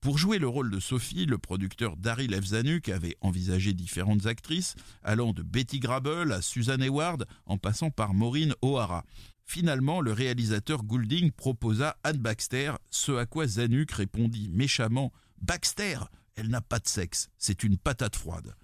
Pour 0.00 0.16
jouer 0.16 0.38
le 0.38 0.48
rôle 0.48 0.70
de 0.70 0.80
Sophie, 0.80 1.26
le 1.26 1.38
producteur 1.38 1.96
Daryl 1.96 2.32
Evzanuk 2.32 2.88
avait 2.88 3.16
envisagé 3.20 3.74
différentes 3.74 4.26
actrices, 4.26 4.74
allant 5.02 5.32
de 5.32 5.42
Betty 5.42 5.78
Grable 5.78 6.32
à 6.32 6.40
Susan 6.40 6.80
Hayward, 6.80 7.26
en 7.44 7.58
passant 7.58 7.90
par 7.90 8.14
Maureen 8.14 8.54
O'Hara. 8.62 9.04
Finalement, 9.44 10.00
le 10.00 10.12
réalisateur 10.12 10.84
Goulding 10.84 11.32
proposa 11.32 11.96
Anne 12.02 12.18
Baxter, 12.18 12.72
ce 12.88 13.12
à 13.12 13.26
quoi 13.26 13.46
Zanuck 13.46 13.90
répondit 13.90 14.48
méchamment 14.48 15.12
Baxter 15.42 15.98
elle 16.40 16.48
n'a 16.48 16.62
pas 16.62 16.78
de 16.78 16.88
sexe, 16.88 17.28
c'est 17.36 17.64
une 17.64 17.76
patate 17.76 18.16
froide. 18.16 18.54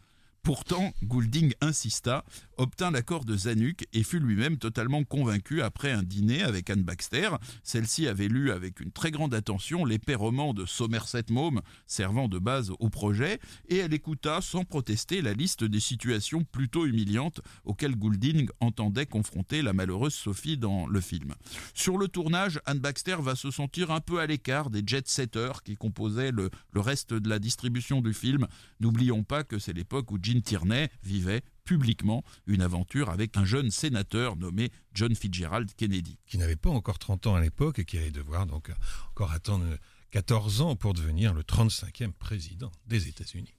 Pourtant, 0.47 0.93
Goulding 1.03 1.55
insista, 1.61 2.25
obtint 2.57 2.93
l'accord 2.93 3.25
de 3.25 3.37
Zanuck 3.37 3.85
et 3.93 4.05
fut 4.05 4.21
lui-même 4.21 4.59
totalement 4.59 5.03
convaincu 5.03 5.61
après 5.61 5.91
un 5.91 6.05
dîner 6.05 6.45
avec 6.45 6.71
Anne 6.71 6.85
Baxter. 6.85 7.31
Celle-ci 7.65 8.07
avait 8.07 8.29
lu 8.29 8.53
avec 8.53 8.79
une 8.79 8.93
très 8.93 9.11
grande 9.11 9.35
attention 9.35 9.85
l'épais 9.85 10.15
roman 10.15 10.55
de 10.55 10.65
Somerset 10.65 11.25
Maugham 11.31 11.63
servant 11.89 12.29
de 12.29 12.39
base 12.39 12.71
au 12.79 12.91
projet 12.91 13.41
et 13.69 13.79
elle 13.79 13.93
écouta 13.93 14.41
sans 14.41 14.63
protester 14.63 15.21
la 15.21 15.33
liste 15.33 15.65
des 15.65 15.81
situations 15.81 16.45
plutôt 16.45 16.87
humiliantes 16.87 17.41
auxquelles 17.65 17.97
Goulding 17.97 18.49
entendait 18.61 19.07
confronter 19.07 19.63
la 19.63 19.73
malheureuse 19.73 20.15
Sophie 20.15 20.57
dans 20.57 20.87
le 20.87 21.01
film. 21.01 21.35
Sur 21.75 21.99
le 21.99 22.07
tournage, 22.07 22.61
Anne 22.67 22.79
Baxter 22.79 23.17
va 23.19 23.35
se 23.35 23.51
sentir 23.51 23.91
un 23.91 24.01
peu 24.01 24.21
à 24.21 24.27
l'écart 24.27 24.71
des 24.71 24.85
jet-setters 24.87 25.65
qui 25.65 25.75
composaient 25.75 26.31
le, 26.31 26.51
le 26.73 26.81
reste 26.81 27.15
de 27.15 27.29
la 27.29 27.41
distribution 27.41 28.01
du 28.01 28.15
film. 28.15 28.47
N'oublions 28.79 29.25
pas 29.25 29.43
que 29.43 29.59
c'est 29.59 29.73
l'époque 29.73 30.13
où 30.13 30.19
Tierney 30.43 30.89
vivait 31.03 31.43
publiquement 31.65 32.25
une 32.47 32.63
aventure 32.63 33.11
avec 33.11 33.37
un 33.37 33.45
jeune 33.45 33.71
sénateur 33.71 34.37
nommé 34.37 34.71
John 34.95 35.15
Fitzgerald 35.15 35.75
Kennedy. 35.77 36.19
Qui 36.27 36.39
n'avait 36.39 36.57
pas 36.57 36.71
encore 36.71 36.99
30 36.99 37.27
ans 37.27 37.35
à 37.35 37.41
l'époque 37.41 37.79
et 37.79 37.85
qui 37.85 37.99
allait 37.99 38.11
devoir 38.11 38.47
donc 38.47 38.71
encore 39.11 39.33
attendre 39.33 39.67
14 40.13 40.61
ans 40.63 40.77
pour 40.77 40.95
devenir 40.95 41.35
le 41.35 41.43
35e 41.43 42.13
président 42.13 42.71
des 42.87 43.09
États-Unis. 43.09 43.55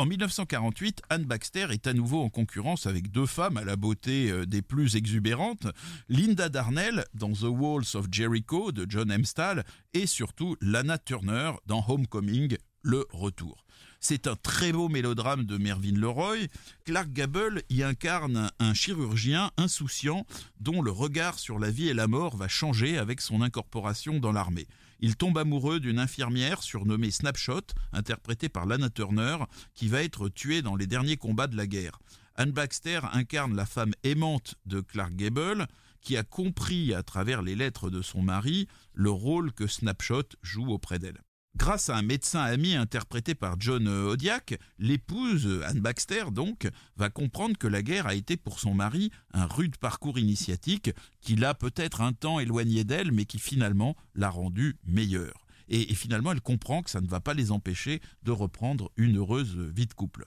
En 0.00 0.06
1948, 0.06 1.02
Anne 1.10 1.24
Baxter 1.24 1.66
est 1.72 1.86
à 1.86 1.92
nouveau 1.92 2.22
en 2.22 2.30
concurrence 2.30 2.86
avec 2.86 3.10
deux 3.10 3.26
femmes 3.26 3.58
à 3.58 3.64
la 3.64 3.76
beauté 3.76 4.30
euh, 4.30 4.46
des 4.46 4.62
plus 4.62 4.96
exubérantes, 4.96 5.66
Linda 6.08 6.48
Darnell 6.48 7.04
dans 7.12 7.32
The 7.32 7.42
Walls 7.50 7.96
of 7.96 8.06
Jericho 8.10 8.72
de 8.72 8.86
John 8.88 9.12
Hempstall 9.12 9.62
et 9.92 10.06
surtout 10.06 10.56
Lana 10.62 10.96
Turner 10.96 11.52
dans 11.66 11.84
Homecoming, 11.86 12.56
le 12.82 13.06
retour. 13.10 13.66
C'est 14.02 14.26
un 14.26 14.34
très 14.34 14.72
beau 14.72 14.88
mélodrame 14.88 15.44
de 15.44 15.58
Mervyn 15.58 15.94
Leroy. 15.94 16.46
Clark 16.86 17.12
Gable 17.12 17.62
y 17.68 17.82
incarne 17.82 18.50
un 18.58 18.72
chirurgien 18.72 19.50
insouciant 19.58 20.26
dont 20.58 20.80
le 20.80 20.90
regard 20.90 21.38
sur 21.38 21.58
la 21.58 21.70
vie 21.70 21.88
et 21.88 21.94
la 21.94 22.08
mort 22.08 22.34
va 22.34 22.48
changer 22.48 22.96
avec 22.96 23.20
son 23.20 23.42
incorporation 23.42 24.18
dans 24.18 24.32
l'armée. 24.32 24.66
Il 25.00 25.16
tombe 25.16 25.36
amoureux 25.36 25.80
d'une 25.80 25.98
infirmière 25.98 26.62
surnommée 26.62 27.10
Snapshot, 27.10 27.60
interprétée 27.92 28.48
par 28.48 28.64
Lana 28.64 28.88
Turner, 28.88 29.36
qui 29.74 29.88
va 29.88 30.02
être 30.02 30.30
tuée 30.30 30.62
dans 30.62 30.76
les 30.76 30.86
derniers 30.86 31.18
combats 31.18 31.46
de 31.46 31.56
la 31.56 31.66
guerre. 31.66 32.00
Anne 32.36 32.52
Baxter 32.52 33.00
incarne 33.12 33.54
la 33.54 33.66
femme 33.66 33.92
aimante 34.02 34.54
de 34.64 34.80
Clark 34.80 35.14
Gable, 35.14 35.66
qui 36.00 36.16
a 36.16 36.22
compris 36.22 36.94
à 36.94 37.02
travers 37.02 37.42
les 37.42 37.54
lettres 37.54 37.90
de 37.90 38.00
son 38.00 38.22
mari 38.22 38.66
le 38.94 39.10
rôle 39.10 39.52
que 39.52 39.66
Snapshot 39.66 40.36
joue 40.42 40.68
auprès 40.68 40.98
d'elle. 40.98 41.20
Grâce 41.56 41.90
à 41.90 41.96
un 41.96 42.02
médecin 42.02 42.40
ami 42.40 42.74
interprété 42.74 43.34
par 43.34 43.60
John 43.60 43.86
Odiak, 43.86 44.58
l'épouse, 44.78 45.60
Anne 45.66 45.80
Baxter 45.80 46.24
donc, 46.32 46.68
va 46.96 47.10
comprendre 47.10 47.58
que 47.58 47.66
la 47.66 47.82
guerre 47.82 48.06
a 48.06 48.14
été 48.14 48.36
pour 48.36 48.60
son 48.60 48.72
mari 48.72 49.10
un 49.34 49.46
rude 49.46 49.76
parcours 49.76 50.18
initiatique 50.18 50.90
qui 51.20 51.36
l'a 51.36 51.54
peut-être 51.54 52.00
un 52.00 52.12
temps 52.12 52.40
éloigné 52.40 52.84
d'elle, 52.84 53.12
mais 53.12 53.24
qui 53.24 53.38
finalement 53.38 53.96
l'a 54.14 54.30
rendue 54.30 54.78
meilleure. 54.86 55.46
Et, 55.68 55.92
et 55.92 55.94
finalement, 55.94 56.32
elle 56.32 56.40
comprend 56.40 56.82
que 56.82 56.90
ça 56.90 57.00
ne 57.00 57.08
va 57.08 57.20
pas 57.20 57.34
les 57.34 57.52
empêcher 57.52 58.00
de 58.22 58.30
reprendre 58.30 58.90
une 58.96 59.18
heureuse 59.18 59.56
vie 59.56 59.86
de 59.86 59.94
couple. 59.94 60.26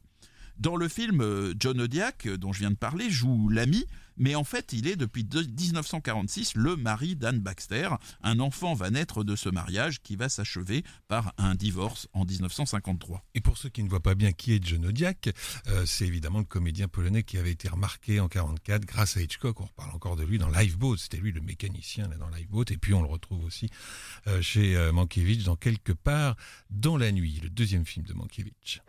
Dans 0.57 0.75
le 0.75 0.87
film, 0.87 1.21
euh, 1.21 1.53
John 1.59 1.81
Odiak, 1.81 2.27
euh, 2.27 2.37
dont 2.37 2.53
je 2.53 2.59
viens 2.59 2.71
de 2.71 2.75
parler, 2.75 3.09
joue 3.09 3.49
l'ami, 3.49 3.85
mais 4.17 4.35
en 4.35 4.43
fait, 4.43 4.73
il 4.73 4.87
est 4.87 4.95
depuis 4.95 5.23
1946 5.23 6.55
le 6.55 6.75
mari 6.75 7.15
d'Anne 7.15 7.39
Baxter. 7.39 7.89
Un 8.21 8.39
enfant 8.39 8.73
va 8.73 8.89
naître 8.89 9.23
de 9.23 9.35
ce 9.35 9.49
mariage 9.49 10.01
qui 10.01 10.15
va 10.15 10.29
s'achever 10.29 10.83
par 11.07 11.33
un 11.37 11.55
divorce 11.55 12.07
en 12.13 12.25
1953. 12.25 13.23
Et 13.35 13.41
pour 13.41 13.57
ceux 13.57 13.69
qui 13.69 13.83
ne 13.83 13.89
voient 13.89 13.99
pas 13.99 14.15
bien 14.15 14.31
qui 14.31 14.53
est 14.53 14.63
John 14.63 14.85
Odiak, 14.85 15.29
euh, 15.67 15.85
c'est 15.85 16.05
évidemment 16.05 16.39
le 16.39 16.45
comédien 16.45 16.87
polonais 16.87 17.23
qui 17.23 17.37
avait 17.37 17.51
été 17.51 17.69
remarqué 17.69 18.19
en 18.19 18.27
44 18.27 18.85
grâce 18.85 19.17
à 19.17 19.21
Hitchcock. 19.21 19.59
On 19.61 19.65
reparle 19.65 19.91
encore 19.91 20.15
de 20.15 20.23
lui 20.23 20.37
dans 20.37 20.49
Lifeboat. 20.49 20.97
C'était 20.97 21.17
lui 21.17 21.31
le 21.31 21.41
mécanicien 21.41 22.07
dans 22.19 22.29
Lifeboat. 22.29 22.65
Et 22.69 22.77
puis 22.77 22.93
on 22.93 23.01
le 23.01 23.07
retrouve 23.07 23.43
aussi 23.43 23.69
chez 24.41 24.91
Mankiewicz 24.91 25.43
dans 25.43 25.55
Quelque 25.63 25.93
part 25.93 26.35
dans 26.69 26.97
la 26.97 27.11
nuit, 27.11 27.39
le 27.41 27.49
deuxième 27.49 27.85
film 27.85 28.05
de 28.05 28.13
Mankiewicz. 28.13 28.81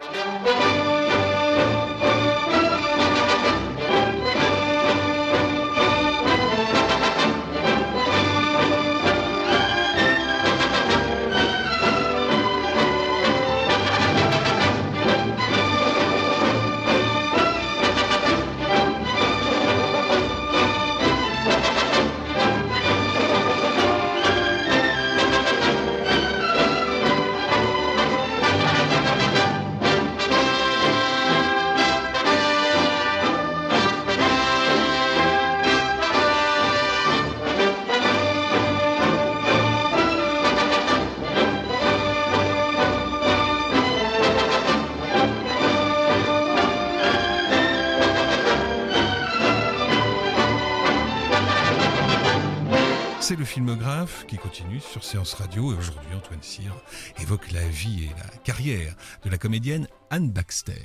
Qui 54.26 54.38
continue 54.38 54.80
sur 54.80 55.04
Séance 55.04 55.34
Radio 55.34 55.72
et 55.72 55.76
aujourd'hui 55.76 56.14
Antoine 56.14 56.42
Cyr 56.42 56.74
évoque 57.20 57.50
la 57.52 57.66
vie 57.68 58.04
et 58.04 58.10
la 58.18 58.38
carrière 58.38 58.94
de 59.24 59.30
la 59.30 59.38
comédienne 59.38 59.88
Anne 60.10 60.30
Baxter. 60.30 60.82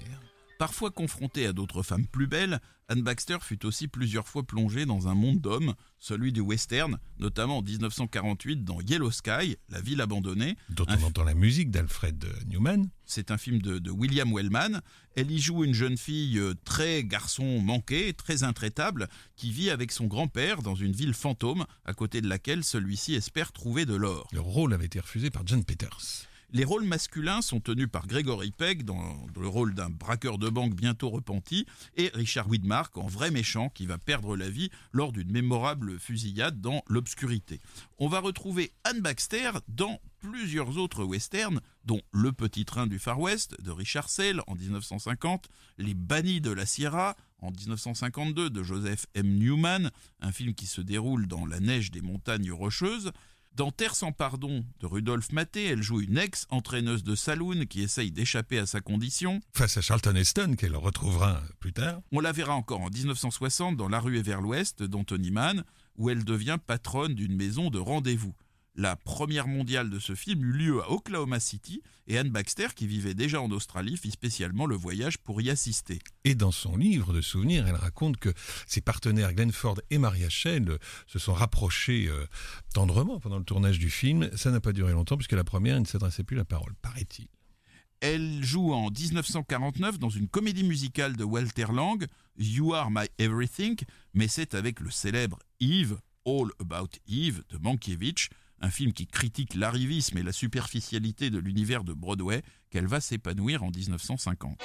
Parfois 0.60 0.92
confrontée 0.92 1.46
à 1.46 1.54
d'autres 1.54 1.84
femmes 1.84 2.06
plus 2.06 2.28
belles, 2.28 2.60
Anne 2.90 3.02
Baxter 3.02 3.38
fut 3.42 3.66
aussi 3.66 3.88
plusieurs 3.88 4.28
fois 4.28 4.44
plongée 4.44 4.86
dans 4.86 5.08
un 5.08 5.16
monde 5.16 5.40
d'hommes, 5.40 5.74
celui 6.00 6.34
du 6.34 6.42
western, 6.42 7.00
notamment 7.18 7.60
en 7.60 7.62
1948 7.62 8.66
dans 8.66 8.82
Yellow 8.82 9.10
Sky, 9.10 9.56
La 9.70 9.80
ville 9.80 10.02
abandonnée. 10.02 10.58
Dont 10.70 10.86
on 10.90 11.04
entend 11.04 11.24
la 11.24 11.34
musique 11.34 11.72
d'Alfred 11.72 12.26
Newman. 12.46 12.90
C'est 13.06 13.32
un 13.32 13.38
film 13.38 13.62
de, 13.62 13.80
de, 13.80 13.90
William 13.90 14.34
Wellman. 14.34 14.82
Elle 15.16 15.32
y 15.32 15.40
joue 15.40 15.64
une 15.64 15.74
jeune 15.74 15.98
fille 15.98 16.38
euh, 16.38 16.54
très 16.66 17.06
garçon 17.06 17.62
manqué, 17.62 18.12
très 18.12 18.44
intraitable, 18.44 19.08
qui 19.38 19.52
vit 19.52 19.70
avec 19.70 19.94
son 19.94 20.08
grand-père 20.08 20.62
dans 20.62 20.76
une 20.76 20.92
ville 20.92 21.14
fantôme, 21.14 21.66
à 21.86 21.94
côté 21.94 22.20
de 22.20 22.28
laquelle 22.28 22.66
celui-ci 22.66 23.14
espère 23.16 23.54
trouver 23.54 23.86
de 23.86 23.96
l'or. 23.96 24.28
Le 24.34 24.42
rôle 24.42 24.74
avait 24.74 24.88
été 24.88 25.00
refusé 25.00 25.30
par 25.30 25.44
John 25.48 25.64
Peters. 25.64 26.28
Les 26.52 26.64
rôles 26.64 26.84
masculins 26.84 27.44
sont 27.44 27.60
tenus 27.60 27.88
par 27.92 28.08
Gregory 28.08 28.50
Peck 28.50 28.84
dans 28.84 29.28
le 29.40 29.48
rôle 29.48 29.76
d'un 29.76 29.92
braqueur 29.92 30.40
de 30.40 30.50
banque 30.50 30.74
bientôt 30.74 31.12
repenti 31.12 31.68
et 31.96 32.10
Richard 32.16 32.50
Widmark 32.50 32.98
en 32.98 33.06
vrai 33.06 33.30
méchant 33.30 33.70
qui 33.70 33.86
va 33.86 34.00
perdre 34.00 34.36
la 34.36 34.50
vie 34.50 34.72
lors 34.92 35.12
d'une 35.12 35.32
mémorable 35.32 36.00
fusillade 36.00 36.60
dans 36.60 36.82
l'obscurité. 36.88 37.60
On 38.00 38.08
va 38.08 38.20
retrouver 38.20 38.72
Anne 38.84 39.02
Baxter 39.02 39.52
dans 39.68 40.02
plusieurs 40.18 40.80
autres 40.80 41.04
westerns, 41.04 41.62
dont 41.86 42.02
Le 42.12 42.32
Petit 42.32 42.66
Train 42.66 42.88
du 42.88 42.98
Far 42.98 43.20
West 43.20 43.62
de 43.62 43.70
Richard 43.70 44.10
Sale 44.10 44.42
en 44.48 44.56
1950, 44.56 45.50
Les 45.78 45.94
Bannis 45.94 46.42
de 46.42 46.52
la 46.52 46.66
Sierra 46.66 47.16
en 47.38 47.52
1952 47.52 48.50
de 48.50 48.64
Joseph 48.64 49.06
M. 49.14 49.38
Newman, 49.38 49.92
un 50.20 50.32
film 50.32 50.56
qui 50.56 50.66
se 50.66 50.82
déroule 50.82 51.28
dans 51.28 51.46
la 51.46 51.60
neige 51.60 51.92
des 51.92 52.02
montagnes 52.02 52.52
rocheuses, 52.52 53.12
dans 53.56 53.72
Terre 53.72 53.96
sans 53.96 54.12
pardon 54.12 54.64
de 54.80 54.86
Rudolph 54.86 55.32
Maté, 55.32 55.66
elle 55.66 55.84
joue 55.84 56.02
une 56.02 56.18
ex-entraîneuse 56.18 57.04
de 57.04 57.16
saloon 57.16 57.66
qui 57.66 57.82
essaye 57.82 58.12
d'échapper 58.12 58.58
à 58.58 58.66
sa 58.66 58.80
condition. 58.80 59.42
Face 59.54 59.76
à 59.78 59.82
Charlton 59.82 60.16
Heston, 60.16 60.56
qu'elle 60.58 60.76
retrouvera 60.76 61.42
plus 61.60 61.74
tard. 61.74 62.00
On 62.12 62.22
la 62.22 62.32
verra 62.32 62.56
encore 62.56 62.82
en 62.82 62.90
1960 62.90 63.76
dans 63.76 63.90
La 63.90 64.00
rue 64.00 64.18
est 64.18 64.24
vers 64.24 64.42
l'ouest 64.42 64.84
d'Anthony 64.84 65.32
Mann, 65.32 65.64
où 65.98 66.10
elle 66.10 66.24
devient 66.24 66.58
patronne 66.66 67.16
d'une 67.16 67.36
maison 67.36 67.70
de 67.70 67.80
rendez-vous. 67.80 68.34
La 68.76 68.96
première 68.96 69.48
mondiale 69.48 69.90
de 69.90 70.00
ce 70.00 70.16
film 70.16 70.44
eut 70.44 70.54
lieu 70.54 70.82
à 70.82 70.92
Oklahoma 70.92 71.40
City 71.40 71.82
et 72.08 72.18
Anne 72.18 72.30
Baxter, 72.30 72.68
qui 72.76 72.88
vivait 72.88 73.14
déjà 73.14 73.42
en 73.42 73.52
Australie, 73.52 73.98
fit 73.98 74.12
spécialement 74.12 74.66
le 74.66 74.76
voyage 74.76 75.18
pour 75.18 75.42
y 75.42 75.50
assister. 75.50 76.00
Et 76.24 76.36
dans 76.36 76.52
son 76.52 76.78
livre 76.78 77.14
de 77.14 77.22
souvenirs, 77.22 77.68
elle 77.68 77.76
raconte 77.76 78.18
que 78.18 78.34
ses 78.68 78.82
partenaires 78.82 79.34
Glenn 79.34 79.52
Ford 79.52 79.80
et 79.90 79.98
Maria 79.98 80.30
Shell 80.30 80.78
se 81.08 81.20
sont 81.20 81.34
rapprochés 81.34 82.08
euh, 82.08 82.26
tendrement 82.74 83.20
pendant 83.20 83.38
le 83.38 83.44
tournage 83.44 83.80
du 83.80 83.90
film. 83.90 84.30
Ça 84.36 84.52
n'a 84.52 84.62
pas 84.62 84.72
duré 84.72 84.94
longtemps 84.94 85.18
puisque 85.18 85.34
la 85.34 85.44
première 85.44 85.80
ne 85.80 85.86
s'adressait 85.86 86.24
plus 86.24 86.38
la 86.38 86.46
parole, 86.46 86.74
paraît-il. 86.82 87.28
Elle 88.02 88.42
joue 88.44 88.72
en 88.72 88.90
1949 88.90 90.00
dans 90.00 90.10
une 90.10 90.30
comédie 90.30 90.64
musicale 90.64 91.18
de 91.18 91.26
Walter 91.26 91.66
Lang, 91.74 92.06
You 92.38 92.74
Are 92.74 92.90
My 92.90 93.08
Everything, 93.18 93.78
mais 94.14 94.30
c'est 94.30 94.54
avec 94.54 94.80
le 94.80 94.90
célèbre 94.90 95.40
Eve, 95.60 96.00
All 96.26 96.50
About 96.62 96.92
Eve 97.10 97.44
de 97.50 97.58
Mankiewicz, 97.58 98.30
un 98.62 98.70
film 98.70 98.94
qui 98.94 99.08
critique 99.08 99.56
l'arrivisme 99.56 100.18
et 100.18 100.24
la 100.24 100.32
superficialité 100.32 101.30
de 101.30 101.40
l'univers 101.40 101.84
de 101.84 101.94
Broadway, 101.94 102.42
qu'elle 102.70 102.88
va 102.88 103.02
s'épanouir 103.02 103.64
en 103.64 103.72
1950. 103.72 104.60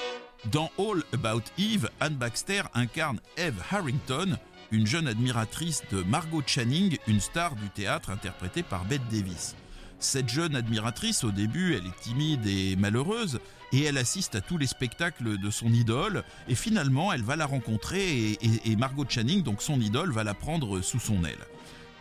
Dans 0.52 0.70
All 0.78 1.02
About 1.12 1.44
Eve, 1.58 1.88
Anne 2.00 2.16
Baxter 2.16 2.62
incarne 2.74 3.20
Eve 3.36 3.62
Harrington, 3.70 4.36
une 4.70 4.86
jeune 4.86 5.06
admiratrice 5.06 5.82
de 5.90 6.02
Margot 6.02 6.42
Channing, 6.46 6.98
une 7.06 7.20
star 7.20 7.54
du 7.54 7.70
théâtre 7.70 8.10
interprétée 8.10 8.62
par 8.62 8.84
Bette 8.84 9.08
Davis. 9.10 9.54
Cette 10.00 10.28
jeune 10.28 10.54
admiratrice, 10.54 11.24
au 11.24 11.30
début, 11.30 11.74
elle 11.74 11.86
est 11.86 12.00
timide 12.02 12.46
et 12.46 12.76
malheureuse, 12.76 13.40
et 13.72 13.84
elle 13.84 13.96
assiste 13.96 14.34
à 14.34 14.40
tous 14.40 14.58
les 14.58 14.66
spectacles 14.66 15.38
de 15.38 15.50
son 15.50 15.72
idole, 15.72 16.24
et 16.48 16.54
finalement, 16.54 17.12
elle 17.12 17.22
va 17.22 17.36
la 17.36 17.46
rencontrer, 17.46 18.32
et, 18.32 18.38
et, 18.70 18.76
Margot 18.76 19.06
Channing, 19.08 19.42
donc 19.42 19.62
son 19.62 19.80
idole, 19.80 20.12
va 20.12 20.24
la 20.24 20.34
prendre 20.34 20.80
sous 20.82 21.00
son 21.00 21.24
aile. 21.24 21.38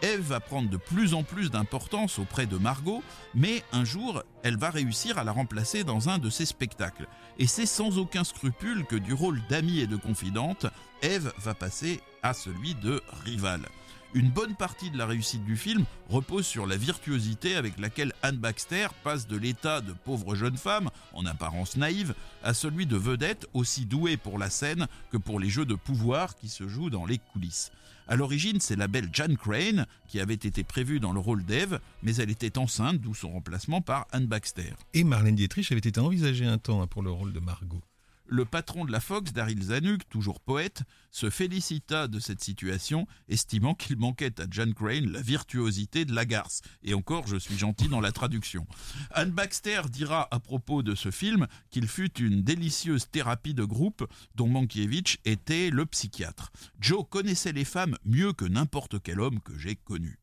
Eve 0.04 0.20
va 0.20 0.42
prendre 0.42 0.70
de 0.70 0.76
plus 0.76 1.14
en 1.14 1.24
plus 1.24 1.50
d'importance 1.50 2.20
auprès 2.20 2.46
de 2.46 2.58
Margot, 2.58 3.02
mais 3.34 3.64
un 3.72 3.86
jour, 3.86 4.22
elle 4.44 4.58
va 4.58 4.70
réussir 4.70 5.18
à 5.18 5.24
la 5.24 5.32
remplacer 5.32 5.86
dans 5.86 6.10
un 6.10 6.18
de 6.18 6.30
ses 6.30 6.46
spectacles. 6.46 7.08
Et 7.40 7.48
c'est 7.48 7.66
sans 7.66 7.98
aucun 7.98 8.26
scrupule 8.26 8.86
que 8.86 8.98
du 8.98 9.14
rôle 9.14 9.42
d'amie 9.50 9.80
et 9.80 9.88
de 9.88 9.96
confidente, 9.96 10.66
Eve 11.02 11.32
va 11.38 11.54
passer 11.54 12.02
à 12.22 12.34
celui 12.34 12.76
de 12.76 13.02
rivale. 13.24 13.66
Une 14.14 14.30
bonne 14.30 14.56
partie 14.56 14.92
de 14.92 14.98
la 14.98 15.06
réussite 15.06 15.46
du 15.46 15.56
film 15.56 15.86
repose 16.10 16.46
sur 16.46 16.68
la 16.68 16.76
virtuosité 16.76 17.56
avec 17.56 17.80
laquelle 17.80 18.14
Anne 18.24 18.36
Baxter 18.36 18.88
passe 19.06 19.26
de 19.26 19.38
l'état 19.38 19.80
de 19.80 19.94
pauvre 19.94 20.36
jeune 20.36 20.58
femme, 20.58 20.90
en 21.14 21.26
apparence 21.26 21.78
naïve, 21.78 22.14
à 22.44 22.54
celui 22.54 22.86
de 22.86 22.98
vedette 22.98 23.48
aussi 23.54 23.86
douée 23.86 24.18
pour 24.18 24.38
la 24.38 24.50
scène 24.50 24.88
que 25.12 25.18
pour 25.18 25.40
les 25.40 25.50
jeux 25.50 25.66
de 25.66 25.76
pouvoir 25.76 26.36
qui 26.36 26.50
se 26.50 26.68
jouent 26.68 26.90
dans 26.90 27.06
les 27.06 27.20
coulisses. 27.20 27.72
À 28.08 28.16
l'origine, 28.16 28.60
c'est 28.60 28.76
la 28.76 28.88
belle 28.88 29.10
Jan 29.14 29.36
Crane 29.36 29.86
qui 30.08 30.20
avait 30.20 30.34
été 30.34 30.64
prévue 30.64 31.00
dans 31.00 31.14
le 31.14 31.20
rôle 31.20 31.44
d'Eve, 31.46 31.80
mais 32.02 32.16
elle 32.16 32.30
était 32.30 32.58
enceinte, 32.58 33.00
d'où 33.00 33.14
son 33.14 33.32
remplacement 33.32 33.82
par 33.82 34.08
Anne 34.12 34.28
Baxter. 34.28 34.74
Et 34.94 35.04
Marlène 35.04 35.36
Dietrich 35.36 35.72
avait 35.72 35.80
été 35.80 36.00
envisagée 36.00 36.46
un 36.46 36.58
temps 36.58 36.86
pour 36.88 37.02
le 37.02 37.12
rôle 37.12 37.34
de 37.34 37.40
Margot. 37.40 37.82
Le 38.26 38.46
patron 38.46 38.86
de 38.86 38.92
la 38.92 39.00
Fox, 39.00 39.34
Daryl 39.34 39.62
Zanuck, 39.62 40.08
toujours 40.10 40.40
poète, 40.40 40.84
se 41.12 41.30
félicita 41.30 42.08
de 42.08 42.20
cette 42.20 42.42
situation, 42.42 43.06
estimant 43.28 43.76
qu'il 43.76 43.98
manquait 43.98 44.40
à 44.40 44.46
Jan 44.50 44.72
Crane 44.72 45.12
la 45.12 45.22
virtuosité 45.22 46.06
de 46.06 46.14
la 46.14 46.26
garce. 46.26 46.62
Et 46.84 46.94
encore, 46.94 47.28
je 47.28 47.36
suis 47.36 47.58
gentil 47.58 47.90
dans 47.90 48.02
la 48.02 48.12
traduction. 48.12 48.66
Anne 49.12 49.32
Baxter 49.32 49.82
dira 49.90 50.28
à 50.32 50.40
propos 50.40 50.84
de 50.84 50.96
ce 50.96 51.12
film 51.12 51.48
qu'il 51.70 51.88
fut 51.88 52.18
une 52.20 52.44
délicieuse 52.44 53.10
thérapie 53.12 53.54
de 53.54 53.66
groupe 53.66 54.08
dont 54.36 54.48
Mankiewicz 54.48 55.18
était 55.26 55.70
le 55.70 55.86
psychiatre. 55.86 56.52
Joe 56.80 57.06
connaissait 57.10 57.54
les 57.54 57.66
femmes 57.66 57.98
mieux 58.06 58.34
que 58.34 58.46
n'importe 58.46 59.02
quel 59.02 59.20
homme 59.20 59.42
que 59.42 59.58
j'ai 59.58 59.76
connu. 59.76 60.23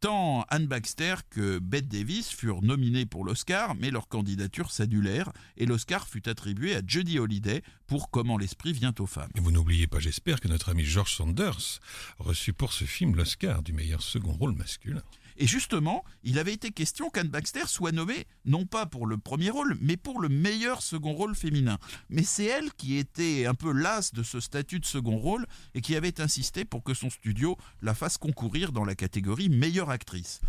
Tant 0.00 0.44
Anne 0.48 0.68
Baxter 0.68 1.16
que 1.28 1.58
Bette 1.58 1.88
Davis 1.88 2.28
furent 2.28 2.62
nominés 2.62 3.04
pour 3.04 3.24
l'Oscar, 3.24 3.74
mais 3.74 3.90
leurs 3.90 4.06
candidatures 4.06 4.70
s'annulèrent 4.70 5.32
et 5.56 5.66
l'Oscar 5.66 6.06
fut 6.06 6.28
attribué 6.28 6.76
à 6.76 6.82
Judy 6.86 7.18
Holliday 7.18 7.62
pour 7.88 8.08
Comment 8.08 8.38
l'esprit 8.38 8.72
vient 8.72 8.94
aux 9.00 9.06
femmes. 9.06 9.30
Et 9.34 9.40
vous 9.40 9.50
n'oubliez 9.50 9.88
pas, 9.88 9.98
j'espère, 9.98 10.40
que 10.40 10.46
notre 10.46 10.68
ami 10.68 10.84
George 10.84 11.16
Sanders 11.16 11.80
reçut 12.20 12.52
pour 12.52 12.72
ce 12.72 12.84
film 12.84 13.16
l'Oscar 13.16 13.62
du 13.62 13.72
meilleur 13.72 14.00
second 14.00 14.34
rôle 14.34 14.54
masculin. 14.54 15.02
Et 15.38 15.46
justement, 15.46 16.04
il 16.24 16.38
avait 16.38 16.52
été 16.52 16.72
question 16.72 17.10
qu'Anne 17.10 17.28
Baxter 17.28 17.66
soit 17.66 17.92
nommée 17.92 18.26
non 18.44 18.66
pas 18.66 18.86
pour 18.86 19.06
le 19.06 19.18
premier 19.18 19.50
rôle, 19.50 19.78
mais 19.80 19.96
pour 19.96 20.20
le 20.20 20.28
meilleur 20.28 20.82
second 20.82 21.12
rôle 21.12 21.36
féminin. 21.36 21.78
Mais 22.08 22.24
c'est 22.24 22.44
elle 22.44 22.72
qui 22.72 22.96
était 22.96 23.46
un 23.46 23.54
peu 23.54 23.72
lasse 23.72 24.12
de 24.12 24.24
ce 24.24 24.40
statut 24.40 24.80
de 24.80 24.84
second 24.84 25.16
rôle 25.16 25.46
et 25.74 25.80
qui 25.80 25.94
avait 25.94 26.20
insisté 26.20 26.64
pour 26.64 26.82
que 26.82 26.92
son 26.92 27.08
studio 27.08 27.56
la 27.82 27.94
fasse 27.94 28.18
concourir 28.18 28.72
dans 28.72 28.84
la 28.84 28.96
catégorie 28.96 29.48
meilleure 29.48 29.90
actrice. 29.90 30.40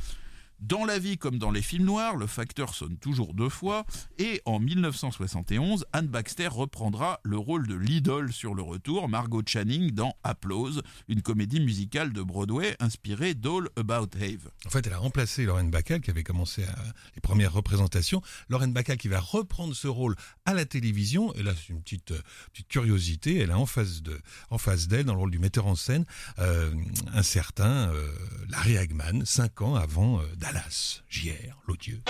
Dans 0.62 0.86
la 0.86 1.00
vie 1.00 1.18
comme 1.18 1.38
dans 1.38 1.52
les 1.52 1.62
films 1.62 1.86
noirs, 1.86 2.18
le 2.18 2.28
facteur 2.28 2.74
sonne 2.76 2.98
toujours 2.98 3.34
deux 3.34 3.50
fois, 3.50 3.86
et 4.18 4.42
en 4.46 4.60
1971, 4.60 5.86
Anne 5.94 6.08
Baxter 6.08 6.48
reprendra 6.48 7.20
le 7.24 7.38
rôle 7.38 7.68
de 7.68 7.76
l'idole 7.76 8.34
sur 8.34 8.54
le 8.54 8.62
retour, 8.62 9.08
Margot 9.08 9.42
Channing, 9.46 9.92
dans 9.92 10.16
Applause, 10.24 10.82
une 11.08 11.22
comédie 11.22 11.62
musicale 11.62 12.12
de 12.12 12.22
Broadway 12.22 12.76
inspirée 12.80 13.36
d'All 13.36 13.70
About 13.78 14.10
Have. 14.22 14.52
En 14.66 14.70
fait, 14.70 14.86
elle 14.86 14.94
a 14.94 14.98
remplacé 14.98 15.46
Lauren 15.46 15.66
Bacall, 15.66 16.02
qui 16.02 16.12
avait 16.12 16.24
commencé 16.24 16.64
les 17.16 17.22
premières 17.22 17.54
représentations. 17.54 18.22
Lauren 18.50 18.68
Bacall 18.68 18.98
qui 18.98 19.08
va 19.08 19.20
reprendre 19.20 19.74
ce 19.74 19.88
rôle 19.88 20.16
à 20.46 20.54
la 20.54 20.66
télévision, 20.66 21.34
et 21.36 21.44
là 21.44 21.54
c'est 21.56 21.70
une 21.74 21.82
petite, 21.82 22.12
euh, 22.12 22.22
curiosité, 22.68 23.38
elle 23.38 23.52
a 23.52 23.58
en 23.58 23.66
face 23.66 24.02
de, 24.02 24.20
en 24.50 24.58
face 24.58 24.88
d'elle, 24.88 25.06
dans 25.06 25.14
le 25.14 25.20
rôle 25.20 25.32
du 25.32 25.40
metteur 25.40 25.68
en 25.68 25.76
scène, 25.76 26.06
euh, 26.40 26.72
un 27.14 27.24
certain 27.24 27.90
euh, 27.90 28.12
Larry 28.50 28.78
Hagman, 28.78 29.26
cinq 29.26 29.62
ans 29.62 29.76
avant 29.76 30.20
euh, 30.20 30.24
Dallas, 30.52 31.04
JR, 31.08 31.62
l'odieux. 31.68 32.02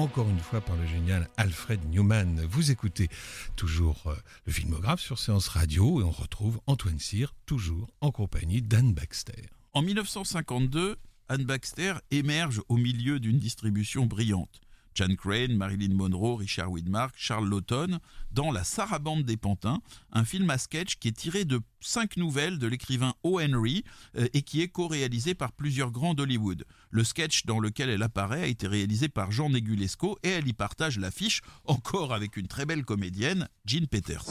Encore 0.00 0.30
une 0.30 0.38
fois 0.38 0.62
par 0.62 0.76
le 0.76 0.86
génial 0.86 1.28
Alfred 1.36 1.78
Newman. 1.90 2.40
Vous 2.48 2.70
écoutez 2.70 3.08
toujours 3.54 4.02
euh, 4.06 4.14
le 4.46 4.52
filmographe 4.52 5.00
sur 5.00 5.18
Séance 5.18 5.48
Radio 5.48 6.00
et 6.00 6.04
on 6.04 6.10
retrouve 6.10 6.58
Antoine 6.66 6.98
Cyr, 6.98 7.34
toujours 7.44 7.86
en 8.00 8.10
compagnie 8.10 8.62
d'Anne 8.62 8.94
Baxter. 8.94 9.50
En 9.74 9.82
1952, 9.82 10.96
Anne 11.28 11.44
Baxter 11.44 11.94
émerge 12.10 12.62
au 12.70 12.78
milieu 12.78 13.20
d'une 13.20 13.38
distribution 13.38 14.06
brillante. 14.06 14.62
John 15.00 15.16
Crane, 15.16 15.56
Marilyn 15.56 15.94
Monroe, 15.94 16.36
Richard 16.36 16.70
Widmark, 16.70 17.14
Charles 17.16 17.48
Lawton, 17.48 18.00
dans 18.32 18.52
La 18.52 18.64
Sarabande 18.64 19.22
des 19.22 19.38
Pantins, 19.38 19.80
un 20.12 20.26
film 20.26 20.50
à 20.50 20.58
sketch 20.58 20.96
qui 20.96 21.08
est 21.08 21.16
tiré 21.16 21.46
de 21.46 21.62
cinq 21.80 22.18
nouvelles 22.18 22.58
de 22.58 22.66
l'écrivain 22.66 23.14
O. 23.22 23.40
Henry 23.40 23.82
euh, 24.18 24.28
et 24.34 24.42
qui 24.42 24.60
est 24.60 24.68
co-réalisé 24.68 25.32
par 25.32 25.52
plusieurs 25.52 25.90
grands 25.90 26.12
d'Hollywood. 26.12 26.66
Le 26.90 27.02
sketch 27.02 27.46
dans 27.46 27.60
lequel 27.60 27.88
elle 27.88 28.02
apparaît 28.02 28.42
a 28.42 28.46
été 28.46 28.66
réalisé 28.66 29.08
par 29.08 29.32
Jean 29.32 29.48
Negulesco 29.48 30.18
et 30.22 30.28
elle 30.28 30.48
y 30.48 30.52
partage 30.52 30.98
l'affiche, 30.98 31.40
encore 31.64 32.12
avec 32.12 32.36
une 32.36 32.46
très 32.46 32.66
belle 32.66 32.84
comédienne, 32.84 33.48
Jean 33.64 33.86
Peters. 33.86 34.26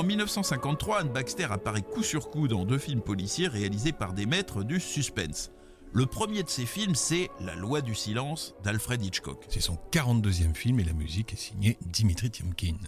En 0.00 0.02
1953, 0.02 1.00
Anne 1.00 1.12
Baxter 1.12 1.48
apparaît 1.50 1.82
coup 1.82 2.02
sur 2.02 2.30
coup 2.30 2.48
dans 2.48 2.64
deux 2.64 2.78
films 2.78 3.02
policiers 3.02 3.48
réalisés 3.48 3.92
par 3.92 4.14
des 4.14 4.24
maîtres 4.24 4.64
du 4.64 4.80
suspense. 4.80 5.50
Le 5.92 6.06
premier 6.06 6.42
de 6.42 6.48
ces 6.48 6.64
films, 6.64 6.94
c'est 6.94 7.28
La 7.38 7.54
loi 7.54 7.82
du 7.82 7.94
silence 7.94 8.54
d'Alfred 8.64 9.04
Hitchcock. 9.04 9.44
C'est 9.50 9.60
son 9.60 9.78
42e 9.92 10.54
film 10.54 10.80
et 10.80 10.84
la 10.84 10.94
musique 10.94 11.34
est 11.34 11.36
signée 11.36 11.76
Dimitri 11.84 12.30
Tiomkin. 12.30 12.78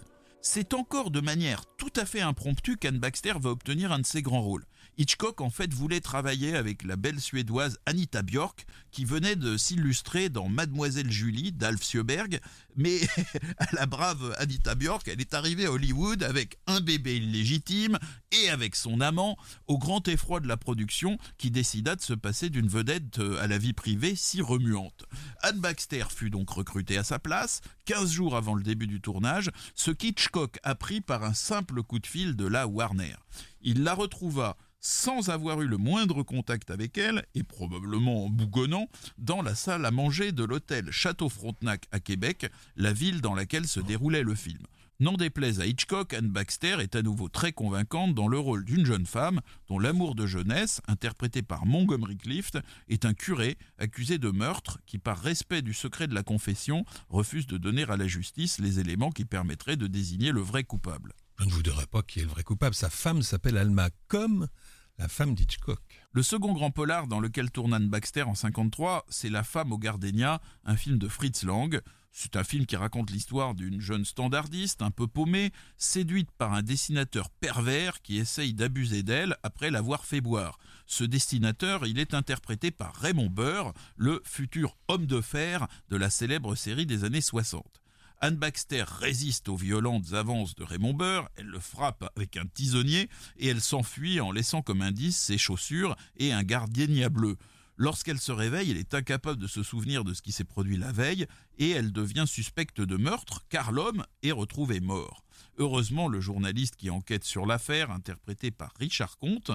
C'est 0.41 0.73
encore 0.73 1.11
de 1.11 1.21
manière 1.21 1.65
tout 1.77 1.93
à 1.97 2.05
fait 2.05 2.21
impromptue 2.21 2.77
qu'Anne 2.77 2.97
Baxter 2.97 3.33
va 3.39 3.51
obtenir 3.51 3.91
un 3.91 3.99
de 3.99 4.07
ses 4.07 4.23
grands 4.23 4.41
rôles. 4.41 4.65
Hitchcock 4.97 5.41
en 5.41 5.49
fait 5.49 5.73
voulait 5.73 6.01
travailler 6.01 6.55
avec 6.55 6.83
la 6.83 6.95
belle 6.95 7.19
suédoise 7.19 7.79
Anita 7.85 8.21
Björk 8.21 8.65
qui 8.91 9.05
venait 9.05 9.35
de 9.35 9.57
s'illustrer 9.57 10.29
dans 10.29 10.49
Mademoiselle 10.49 11.11
Julie 11.11 11.51
d'Alf 11.51 11.83
Sjöberg 11.83 12.39
mais 12.75 12.99
la 13.73 13.85
brave 13.85 14.35
Anita 14.37 14.75
Björk 14.75 15.07
elle 15.07 15.21
est 15.21 15.33
arrivée 15.33 15.65
à 15.65 15.71
Hollywood 15.71 16.23
avec 16.23 16.59
un 16.67 16.81
bébé 16.81 17.17
illégitime 17.17 17.97
et 18.31 18.49
avec 18.49 18.75
son 18.75 19.01
amant 19.01 19.37
au 19.67 19.77
grand 19.77 20.07
effroi 20.07 20.39
de 20.39 20.47
la 20.47 20.57
production 20.57 21.17
qui 21.37 21.51
décida 21.51 21.95
de 21.95 22.01
se 22.01 22.13
passer 22.13 22.49
d'une 22.49 22.67
vedette 22.67 23.19
euh, 23.19 23.41
à 23.41 23.47
la 23.47 23.57
vie 23.57 23.73
privée 23.73 24.15
si 24.15 24.41
remuante. 24.41 25.05
Anne 25.41 25.59
Baxter 25.59 26.05
fut 26.09 26.29
donc 26.29 26.49
recrutée 26.49 26.97
à 26.97 27.03
sa 27.03 27.19
place 27.19 27.61
15 27.85 28.11
jours 28.11 28.35
avant 28.35 28.55
le 28.55 28.63
début 28.63 28.87
du 28.87 29.01
tournage, 29.01 29.51
ce 29.75 29.91
qu'Hitchcock 29.91 30.59
apprit 30.63 31.01
par 31.01 31.23
un 31.23 31.33
simple 31.33 31.83
coup 31.83 31.99
de 31.99 32.07
fil 32.07 32.35
de 32.35 32.47
la 32.47 32.67
Warner. 32.67 33.15
Il 33.61 33.83
la 33.83 33.93
retrouva 33.93 34.57
sans 34.83 35.29
avoir 35.29 35.61
eu 35.61 35.67
le 35.67 35.77
moindre 35.77 36.23
contact 36.23 36.69
avec 36.69 36.97
elle, 36.97 37.25
et 37.35 37.43
probablement 37.43 38.25
en 38.25 38.29
bougonnant, 38.29 38.89
dans 39.17 39.41
la 39.41 39.55
salle 39.55 39.85
à 39.85 39.91
manger 39.91 40.31
de 40.31 40.43
l'hôtel 40.43 40.91
Château 40.91 41.29
Frontenac 41.29 41.85
à 41.91 41.99
Québec, 41.99 42.47
la 42.75 42.91
ville 42.91 43.21
dans 43.21 43.33
laquelle 43.33 43.65
se 43.65 43.79
déroulait 43.79 44.23
le 44.23 44.35
film. 44.35 44.63
N'en 44.99 45.13
déplaise 45.13 45.59
à 45.59 45.65
Hitchcock, 45.65 46.13
Anne 46.13 46.29
Baxter 46.29 46.77
est 46.79 46.95
à 46.95 47.01
nouveau 47.01 47.27
très 47.27 47.51
convaincante 47.51 48.13
dans 48.13 48.27
le 48.27 48.37
rôle 48.37 48.63
d'une 48.63 48.85
jeune 48.85 49.05
femme 49.05 49.41
dont 49.67 49.79
l'amour 49.79 50.15
de 50.15 50.27
jeunesse, 50.27 50.81
interprété 50.87 51.41
par 51.41 51.65
Montgomery 51.65 52.17
Clift, 52.17 52.59
est 52.89 53.05
un 53.05 53.13
curé 53.13 53.57
accusé 53.79 54.17
de 54.17 54.29
meurtre 54.29 54.79
qui, 54.85 54.99
par 54.99 55.19
respect 55.19 55.61
du 55.61 55.73
secret 55.73 56.07
de 56.07 56.13
la 56.13 56.23
confession, 56.23 56.85
refuse 57.09 57.47
de 57.47 57.57
donner 57.57 57.83
à 57.83 57.97
la 57.97 58.07
justice 58.07 58.59
les 58.59 58.79
éléments 58.79 59.11
qui 59.11 59.25
permettraient 59.25 59.77
de 59.77 59.87
désigner 59.87 60.31
le 60.31 60.41
vrai 60.41 60.63
coupable. 60.63 61.13
Je 61.39 61.45
ne 61.45 61.51
vous 61.51 61.63
dirai 61.63 61.87
pas 61.87 62.03
qui 62.03 62.19
est 62.19 62.23
le 62.23 62.29
vrai 62.29 62.43
coupable. 62.43 62.75
Sa 62.75 62.89
femme 62.89 63.23
s'appelle 63.23 63.57
Alma, 63.57 63.89
comme 64.07 64.47
la 64.97 65.07
femme 65.07 65.33
d'Hitchcock. 65.33 65.81
Le 66.11 66.23
second 66.23 66.53
grand 66.53 66.71
polar 66.71 67.07
dans 67.07 67.19
lequel 67.19 67.51
tourne 67.51 67.73
Anne 67.73 67.89
Baxter 67.89 68.23
en 68.23 68.35
53, 68.35 69.05
c'est 69.09 69.29
La 69.29 69.43
femme 69.43 69.71
au 69.71 69.77
gardénia, 69.77 70.41
un 70.65 70.75
film 70.75 70.97
de 70.97 71.07
Fritz 71.07 71.43
Lang. 71.43 71.81
C'est 72.11 72.35
un 72.35 72.43
film 72.43 72.67
qui 72.67 72.75
raconte 72.75 73.09
l'histoire 73.09 73.55
d'une 73.55 73.81
jeune 73.81 74.05
standardiste 74.05 74.83
un 74.83 74.91
peu 74.91 75.07
paumée, 75.07 75.51
séduite 75.77 76.29
par 76.37 76.53
un 76.53 76.61
dessinateur 76.61 77.31
pervers 77.31 78.03
qui 78.03 78.17
essaye 78.17 78.53
d'abuser 78.53 79.01
d'elle 79.01 79.35
après 79.41 79.71
l'avoir 79.71 80.05
fait 80.05 80.21
boire. 80.21 80.59
Ce 80.85 81.03
dessinateur, 81.03 81.87
il 81.87 81.97
est 81.97 82.13
interprété 82.13 82.69
par 82.69 82.93
Raymond 82.95 83.31
Burr, 83.31 83.73
le 83.95 84.21
futur 84.23 84.77
homme 84.87 85.07
de 85.07 85.21
fer 85.21 85.67
de 85.89 85.97
la 85.97 86.11
célèbre 86.11 86.53
série 86.53 86.85
des 86.85 87.03
années 87.03 87.21
60. 87.21 87.82
Anne 88.23 88.37
Baxter 88.37 88.85
résiste 88.87 89.49
aux 89.49 89.57
violentes 89.57 90.13
avances 90.13 90.55
de 90.55 90.63
Raymond 90.63 90.93
Burr, 90.93 91.27
elle 91.35 91.47
le 91.47 91.59
frappe 91.59 92.09
avec 92.15 92.37
un 92.37 92.45
tisonnier 92.45 93.09
et 93.35 93.49
elle 93.49 93.59
s'enfuit 93.59 94.21
en 94.21 94.31
laissant 94.31 94.61
comme 94.61 94.81
indice 94.81 95.17
ses 95.17 95.37
chaussures 95.37 95.97
et 96.15 96.31
un 96.31 96.43
gardien 96.43 97.09
bleu. 97.09 97.35
Lorsqu'elle 97.75 98.21
se 98.21 98.31
réveille, 98.31 98.71
elle 98.71 98.77
est 98.77 98.93
incapable 98.93 99.41
de 99.41 99.47
se 99.47 99.61
souvenir 99.61 100.05
de 100.05 100.13
ce 100.13 100.21
qui 100.21 100.31
s'est 100.31 100.45
produit 100.45 100.77
la 100.77 100.93
veille 100.93 101.27
et 101.57 101.71
elle 101.71 101.91
devient 101.91 102.23
suspecte 102.25 102.79
de 102.79 102.95
meurtre 102.95 103.43
car 103.49 103.73
l'homme 103.73 104.05
est 104.21 104.31
retrouvé 104.31 104.79
mort. 104.79 105.25
Heureusement, 105.57 106.07
le 106.07 106.21
journaliste 106.21 106.77
qui 106.77 106.89
enquête 106.89 107.25
sur 107.25 107.45
l'affaire, 107.45 107.91
interprété 107.91 108.51
par 108.51 108.71
Richard 108.79 109.17
Comte, 109.17 109.51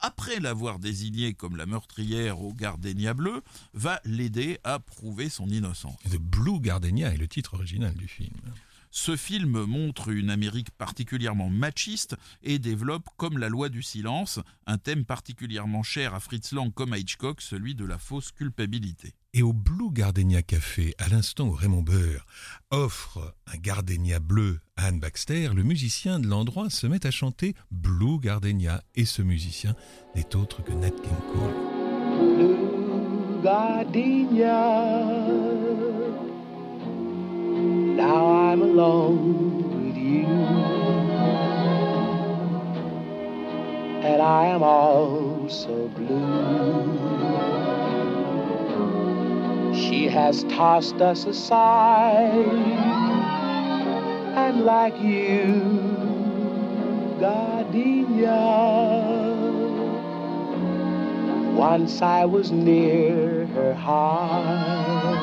après 0.00 0.40
l'avoir 0.40 0.78
désignée 0.78 1.34
comme 1.34 1.56
la 1.56 1.66
meurtrière 1.66 2.40
au 2.40 2.52
Gardenia 2.52 3.14
bleu, 3.14 3.42
va 3.74 4.00
l'aider 4.04 4.58
à 4.64 4.78
prouver 4.78 5.28
son 5.28 5.48
innocence. 5.48 5.98
The 6.10 6.16
Blue 6.16 6.60
Gardenia 6.60 7.12
est 7.12 7.18
le 7.18 7.28
titre 7.28 7.54
original 7.54 7.94
du 7.94 8.08
film. 8.08 8.34
Ce 8.92 9.16
film 9.16 9.64
montre 9.66 10.08
une 10.08 10.30
Amérique 10.30 10.72
particulièrement 10.72 11.48
machiste 11.48 12.16
et 12.42 12.58
développe, 12.58 13.08
comme 13.16 13.38
la 13.38 13.48
loi 13.48 13.68
du 13.68 13.82
silence, 13.82 14.40
un 14.66 14.78
thème 14.78 15.04
particulièrement 15.04 15.84
cher 15.84 16.12
à 16.12 16.20
Fritz 16.20 16.52
Lang 16.52 16.74
comme 16.74 16.92
à 16.92 16.98
Hitchcock, 16.98 17.40
celui 17.40 17.76
de 17.76 17.84
la 17.84 17.98
fausse 17.98 18.32
culpabilité. 18.32 19.14
Et 19.32 19.42
au 19.42 19.52
Blue 19.52 19.92
Gardenia 19.92 20.42
Café, 20.42 20.92
à 20.98 21.08
l'instant 21.08 21.46
où 21.46 21.52
Raymond 21.52 21.82
Burr 21.82 22.26
offre 22.72 23.36
un 23.46 23.56
gardenia 23.58 24.18
bleu 24.18 24.58
à 24.76 24.86
Anne 24.86 24.98
Baxter, 24.98 25.50
le 25.54 25.62
musicien 25.62 26.18
de 26.18 26.26
l'endroit 26.26 26.68
se 26.68 26.88
met 26.88 27.06
à 27.06 27.12
chanter 27.12 27.54
Blue 27.70 28.18
Gardenia. 28.18 28.82
Et 28.96 29.04
ce 29.04 29.22
musicien 29.22 29.76
n'est 30.16 30.34
autre 30.34 30.64
que 30.64 30.72
Nat 30.72 30.90
King 30.90 31.12
Cole. 31.32 31.54
Blue 32.36 33.42
Gardenia. 33.44 35.04
Now 37.96 38.52
I'm 38.52 38.62
alone 38.62 39.62
with 39.84 39.96
you. 39.96 40.26
And 44.02 44.20
I 44.20 44.46
am 44.46 44.64
all 44.64 45.48
so 45.48 45.88
blue. 45.94 47.89
She 49.80 50.08
has 50.08 50.44
tossed 50.44 51.00
us 51.00 51.24
aside. 51.24 52.46
And 54.36 54.60
like 54.66 55.00
you, 55.00 55.60
gardenia. 57.18 58.40
Once 61.56 62.02
I 62.02 62.26
was 62.26 62.50
near 62.50 63.46
her 63.46 63.74
heart 63.74 65.20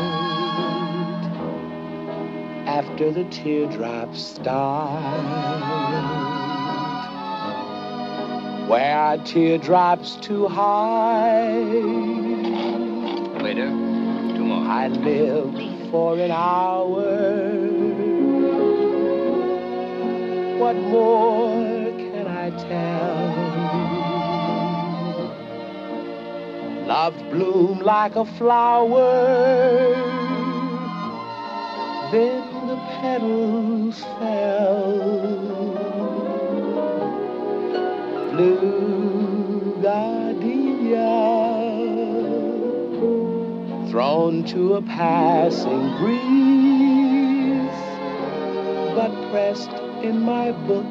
after 2.68 3.12
the 3.12 3.26
teardrops 3.26 4.22
start. 4.22 5.48
Where 8.68 9.18
teardrops 9.24 10.16
too 10.18 10.48
high? 10.48 11.72
Waiter. 13.42 13.87
I 14.70 14.90
live 14.90 15.54
for 15.90 16.20
an 16.20 16.30
hour. 16.30 17.48
What 20.60 20.76
more 20.76 21.92
can 21.98 22.28
I 22.28 22.50
tell? 22.68 23.18
Love 26.86 27.16
bloomed 27.32 27.84
like 27.84 28.18
a 28.18 28.26
flower. 28.26 29.96
Then 32.12 32.68
the 32.68 32.78
petals 33.00 34.04
fell. 34.20 34.98
Blue 38.32 39.82
gardenia 39.82 41.27
thrown 43.90 44.44
to 44.44 44.76
a 44.76 44.82
passing 44.82 45.98
breeze, 45.98 47.72
but 48.96 49.12
pressed 49.32 49.72
in 50.04 50.22
my 50.22 50.52
book 50.52 50.86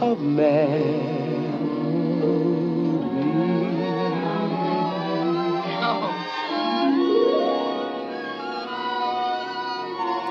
of 0.00 0.20
memories. 0.20 1.50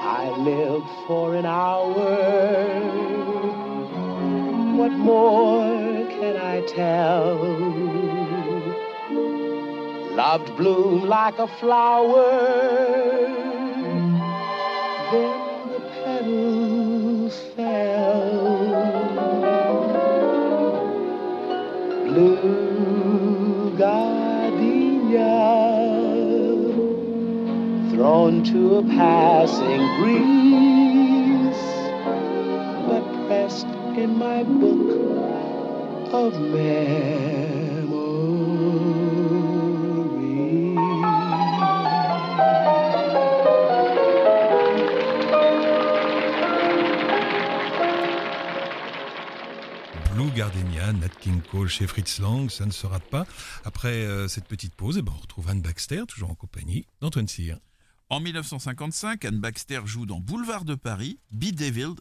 I 0.01 0.29
lived 0.37 0.89
for 1.07 1.35
an 1.35 1.45
hour. 1.45 2.15
What 4.77 4.91
more 4.91 6.07
can 6.09 6.37
I 6.37 6.61
tell? 6.61 7.78
Loved 10.31 10.57
bloom 10.57 11.07
like 11.07 11.39
a 11.39 11.47
flower. 11.59 12.29
Then 15.11 15.39
the 15.73 15.79
petals 16.03 17.35
fell. 17.55 18.45
Blue 22.05 23.75
gardenia 23.75 25.33
thrown 27.89 28.43
to 28.51 28.75
a 28.75 28.83
passing 28.83 29.83
breeze, 29.97 31.63
but 32.87 33.03
pressed 33.25 33.71
in 33.97 34.15
my 34.19 34.43
book 34.43 34.91
of 36.13 36.33
Blue 36.51 37.58
Gardenia, 50.39 50.93
Nat 50.93 51.09
King 51.19 51.41
Cole 51.41 51.67
chez 51.67 51.85
Fritz 51.85 52.19
Lang, 52.19 52.49
ça 52.49 52.65
ne 52.65 52.71
se 52.71 52.87
rate 52.87 53.03
pas. 53.03 53.27
Après 53.65 54.05
euh, 54.05 54.29
cette 54.29 54.45
petite 54.45 54.73
pause, 54.73 54.97
eh 54.97 55.01
ben, 55.01 55.11
on 55.13 55.21
retrouve 55.21 55.49
Anne 55.49 55.61
Baxter, 55.61 56.03
toujours 56.07 56.29
en 56.29 56.33
compagnie 56.33 56.85
d'Antoine 57.01 57.27
Cyr. 57.27 57.57
En 58.09 58.21
1955, 58.21 59.25
Anne 59.25 59.41
Baxter 59.41 59.81
joue 59.83 60.05
dans 60.05 60.21
Boulevard 60.21 60.63
de 60.63 60.75
Paris, 60.75 61.19
Be 61.31 61.51
Devil, 61.51 61.95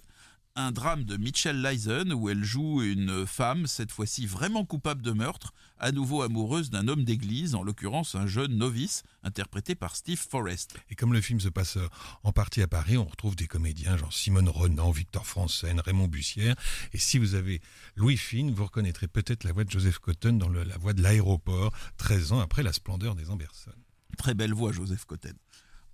un 0.59 0.73
drame 0.73 1.05
de 1.05 1.17
Mitchell 1.17 1.63
Leisen 1.63 2.13
où 2.13 2.29
elle 2.29 2.43
joue 2.43 2.83
une 2.83 3.27
femme, 3.27 3.67
cette 3.69 3.93
fois-ci 3.93 4.27
vraiment 4.27 4.65
coupable 4.65 5.03
de 5.03 5.13
meurtre, 5.13 5.53
à 5.79 5.93
nouveau 5.93 6.23
amoureuse 6.23 6.69
d'un 6.71 6.89
homme 6.89 7.05
d'église, 7.05 7.55
en 7.55 7.63
l'occurrence 7.63 8.17
un 8.17 8.27
jeune 8.27 8.57
novice, 8.57 9.05
interprété 9.23 9.77
par 9.77 9.95
Steve 9.95 10.19
Forrest. 10.19 10.75
Et 10.91 10.97
comme 10.97 11.13
le 11.13 11.21
film 11.21 11.39
se 11.41 11.49
passe 11.49 11.77
euh, 11.77 11.87
en 12.25 12.33
partie 12.33 12.61
à 12.61 12.67
Paris, 12.67 12.97
on 12.99 13.05
retrouve 13.05 13.37
des 13.37 13.47
comédiens 13.47 13.97
genre 13.97 14.13
Simone 14.13 14.49
Renan, 14.49 14.91
Victor 14.91 15.25
Franzen, 15.27 15.79
Raymond 15.81 16.09
Bussière. 16.09 16.57
Et 16.93 16.99
si 16.99 17.19
vous 17.19 17.37
avez 17.37 17.61
Louis 17.95 18.17
Fine, 18.17 18.53
vous 18.53 18.65
reconnaîtrez 18.65 19.07
peut-être 19.07 19.45
la 19.45 19.53
voix 19.53 19.63
de 19.65 19.71
Joseph 19.71 20.01
Cotton 20.01 20.33
dans 20.33 20.49
le- 20.49 20.65
la 20.65 20.77
voix 20.77 20.93
de 20.93 21.03
l'aéroport, 21.03 21.73
13 21.99 22.33
ans 22.33 22.41
après 22.41 22.65
la 22.65 22.73
splendeur 22.73 23.15
des 23.15 23.31
Amberson. 23.31 23.71
Très 24.17 24.35
belle 24.35 24.53
voix, 24.55 24.73
Joseph 24.73 25.05
Cotten. 25.05 25.35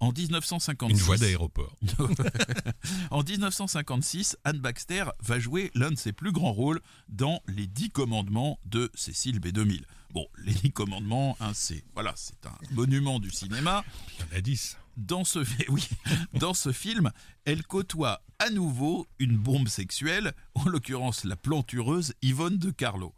En 0.05 0.13
1956, 0.13 0.99
Une 0.99 1.03
voix 1.03 1.17
d'aéroport. 1.17 1.79
en 3.11 3.23
1956, 3.23 4.37
Anne 4.45 4.59
Baxter 4.59 5.07
va 5.21 5.39
jouer 5.39 5.71
l'un 5.75 5.91
de 5.91 5.97
ses 5.97 6.13
plus 6.13 6.31
grands 6.31 6.53
rôles 6.53 6.83
dans 7.09 7.41
Les 7.49 7.67
Dix 7.67 7.89
Commandements 7.89 8.59
de 8.67 8.91
Cécile 8.95 9.41
B2000. 9.41 9.81
Bon, 10.13 10.27
Les 10.45 10.53
Dix 10.53 10.73
Commandements, 10.73 11.39
hein, 11.41 11.53
c'est 11.55 11.83
voilà, 11.95 12.13
c'est 12.17 12.45
un 12.45 12.55
monument 12.73 13.19
du 13.19 13.31
cinéma. 13.31 13.83
Il 14.19 14.21
y 14.21 14.35
en 14.35 14.37
a 14.37 14.41
10. 14.43 14.77
Dans 14.99 15.25
ce, 15.25 15.39
oui, 15.71 15.89
dans 16.35 16.53
ce 16.53 16.71
film, 16.71 17.11
elle 17.47 17.63
côtoie 17.63 18.23
à 18.39 18.51
nouveau 18.51 19.07
une 19.19 19.39
bombe 19.39 19.69
sexuelle, 19.69 20.35
en 20.55 20.67
l'occurrence 20.67 21.25
la 21.25 21.37
plantureuse 21.37 22.13
Yvonne 22.21 22.59
de 22.59 22.71
Carlo. 22.71 23.15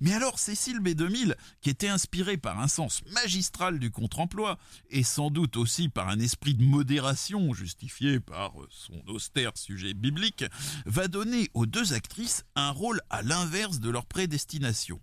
Mais 0.00 0.12
alors 0.12 0.38
Cécile 0.38 0.80
B2000, 0.80 1.34
qui 1.60 1.70
était 1.70 1.88
inspirée 1.88 2.36
par 2.36 2.60
un 2.60 2.68
sens 2.68 3.02
magistral 3.12 3.78
du 3.78 3.90
contre-emploi, 3.90 4.58
et 4.90 5.02
sans 5.02 5.30
doute 5.30 5.56
aussi 5.56 5.88
par 5.88 6.08
un 6.08 6.18
esprit 6.18 6.54
de 6.54 6.62
modération 6.62 7.52
justifié 7.54 8.20
par 8.20 8.52
son 8.70 9.02
austère 9.08 9.56
sujet 9.56 9.94
biblique, 9.94 10.44
va 10.86 11.08
donner 11.08 11.50
aux 11.54 11.66
deux 11.66 11.92
actrices 11.92 12.44
un 12.54 12.70
rôle 12.70 13.00
à 13.10 13.22
l'inverse 13.22 13.80
de 13.80 13.90
leur 13.90 14.06
prédestination. 14.06 15.00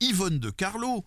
Yvonne 0.00 0.38
de 0.38 0.50
Carlo, 0.50 1.04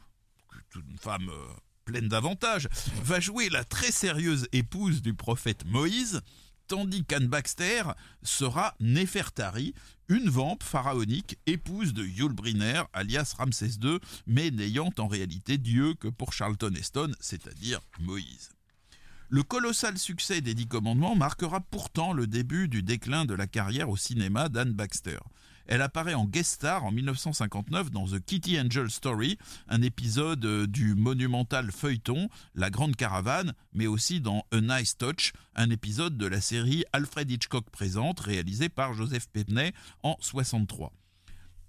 une 0.76 0.98
femme 0.98 1.30
euh, 1.30 1.54
pleine 1.86 2.08
d'avantages, 2.08 2.68
va 3.04 3.20
jouer 3.20 3.50
la 3.50 3.63
très 3.63 3.91
sérieuse 3.91 4.48
épouse 4.52 5.02
du 5.02 5.13
prophète 5.13 5.65
Moïse, 5.65 6.22
tandis 6.67 7.04
qu'Anne 7.06 7.28
Baxter 7.28 7.84
sera 8.23 8.75
Néfertari, 8.80 9.73
une 10.08 10.30
vampe 10.30 10.63
pharaonique, 10.63 11.38
épouse 11.45 11.93
de 11.93 12.04
Yul 12.04 12.34
Brynner, 12.34 12.84
alias 12.93 13.34
Ramsès 13.38 13.78
II, 13.82 13.99
mais 14.28 14.51
n'ayant 14.51 14.91
en 14.99 15.08
réalité 15.08 15.58
Dieu 15.58 15.93
que 15.95 16.08
pour 16.08 16.34
Charlton 16.34 16.73
Heston, 16.75 17.12
c'est-à-dire 17.19 17.82
Moïse. 17.99 18.49
Le 19.30 19.41
colossal 19.41 19.97
succès 19.97 20.41
des 20.41 20.54
Dix 20.54 20.67
Commandements 20.67 21.15
marquera 21.15 21.60
pourtant 21.60 22.13
le 22.13 22.28
début 22.28 22.67
du 22.67 22.84
déclin 22.84 23.25
de 23.25 23.34
la 23.34 23.47
carrière 23.47 23.89
au 23.89 23.97
cinéma 23.97 24.49
d'Anne 24.49 24.73
Baxter. 24.73 25.17
Elle 25.67 25.82
apparaît 25.82 26.13
en 26.13 26.25
guest 26.25 26.54
star 26.54 26.84
en 26.86 26.91
1959 26.91 27.89
dans 27.91 28.06
The 28.08 28.19
Kitty 28.19 28.60
Angel 28.60 28.89
Story, 28.89 29.38
un 29.67 29.82
épisode 29.82 30.45
euh, 30.45 30.67
du 30.67 30.93
monumental 30.95 31.71
feuilleton 31.71 32.30
La 32.54 32.69
Grande 32.69 32.95
Caravane, 32.95 33.54
mais 33.73 33.88
aussi 33.88 34.21
dans 34.21 34.45
A 34.51 34.62
Nice 34.62 34.97
Touch, 34.97 35.34
un 35.56 35.69
épisode 35.69 36.17
de 36.17 36.28
la 36.28 36.41
série 36.41 36.84
Alfred 36.93 37.30
Hitchcock 37.30 37.69
présente, 37.71 38.19
réalisé 38.19 38.69
par 38.69 38.93
Joseph 38.93 39.28
Pepney 39.28 39.73
en 40.04 40.15
63. 40.19 40.93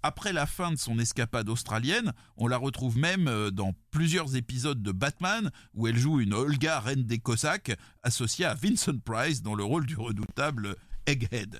Après 0.03 0.31
la 0.31 0.45
fin 0.45 0.71
de 0.71 0.77
son 0.77 0.99
escapade 0.99 1.49
australienne, 1.49 2.13
on 2.37 2.47
la 2.47 2.57
retrouve 2.57 2.97
même 2.97 3.27
euh, 3.27 3.49
dans 3.49 3.73
plusieurs 3.89 4.35
épisodes 4.35 4.81
de 4.81 4.91
Batman 4.91 5.51
où 5.73 5.87
elle 5.87 5.97
joue 5.97 6.19
une 6.19 6.33
Olga 6.33 6.79
reine 6.79 7.03
des 7.03 7.17
Cosaques 7.17 7.75
associée 8.03 8.45
à 8.45 8.53
Vincent 8.53 8.99
Price 9.03 9.41
dans 9.41 9.55
le 9.55 9.63
rôle 9.63 9.87
du 9.87 9.95
redoutable 9.95 10.75
Egghead. 11.07 11.59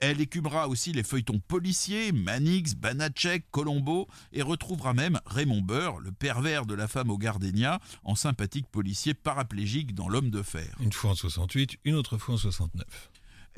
Elle 0.00 0.20
écumera 0.20 0.68
aussi 0.68 0.92
les 0.92 1.02
feuilletons 1.02 1.40
policiers, 1.40 2.12
Manix, 2.12 2.74
Banachek, 2.74 3.50
Colombo, 3.50 4.06
et 4.32 4.42
retrouvera 4.42 4.94
même 4.94 5.20
Raymond 5.26 5.62
Burr, 5.62 5.98
le 5.98 6.12
pervers 6.12 6.66
de 6.66 6.74
la 6.74 6.86
femme 6.86 7.10
au 7.10 7.18
gardénia, 7.18 7.80
en 8.04 8.14
sympathique 8.14 8.68
policier 8.68 9.14
paraplégique 9.14 9.94
dans 9.94 10.08
L'homme 10.08 10.30
de 10.30 10.42
fer. 10.42 10.76
Une 10.80 10.92
fois 10.92 11.10
en 11.10 11.14
68, 11.14 11.78
une 11.84 11.94
autre 11.94 12.16
fois 12.16 12.36
en 12.36 12.38
69. 12.38 12.86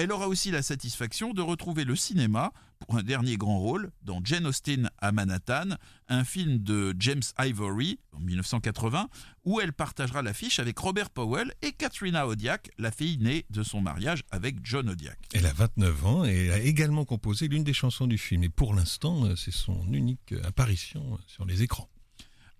Elle 0.01 0.13
aura 0.13 0.29
aussi 0.29 0.51
la 0.51 0.63
satisfaction 0.63 1.35
de 1.35 1.43
retrouver 1.43 1.85
le 1.85 1.95
cinéma 1.95 2.55
pour 2.79 2.97
un 2.97 3.03
dernier 3.03 3.37
grand 3.37 3.59
rôle 3.59 3.91
dans 4.03 4.25
Jane 4.25 4.47
Austen 4.47 4.89
à 4.97 5.13
Manhattan, 5.13 5.77
un 6.09 6.25
film 6.25 6.57
de 6.57 6.97
James 6.99 7.21
Ivory 7.39 7.99
en 8.15 8.21
1980, 8.21 9.11
où 9.45 9.61
elle 9.61 9.75
partagera 9.75 10.23
l'affiche 10.23 10.59
avec 10.59 10.79
Robert 10.79 11.11
Powell 11.11 11.53
et 11.61 11.73
Katrina 11.73 12.27
Odiak, 12.27 12.71
la 12.79 12.91
fille 12.91 13.19
née 13.19 13.45
de 13.51 13.63
son 13.63 13.83
mariage 13.83 14.23
avec 14.31 14.57
John 14.63 14.89
Odiak. 14.89 15.19
Elle 15.35 15.45
a 15.45 15.53
29 15.53 16.07
ans 16.07 16.25
et 16.25 16.51
a 16.51 16.61
également 16.61 17.05
composé 17.05 17.49
l'une 17.49 17.63
des 17.65 17.75
chansons 17.75 18.07
du 18.07 18.17
film. 18.17 18.43
Et 18.43 18.49
pour 18.49 18.73
l'instant, 18.73 19.27
euh, 19.27 19.37
c'est 19.37 19.53
son 19.53 19.87
unique 19.93 20.33
euh, 20.33 20.41
apparition 20.45 21.19
sur 21.27 21.45
les 21.45 21.63
écrans. 21.63 21.90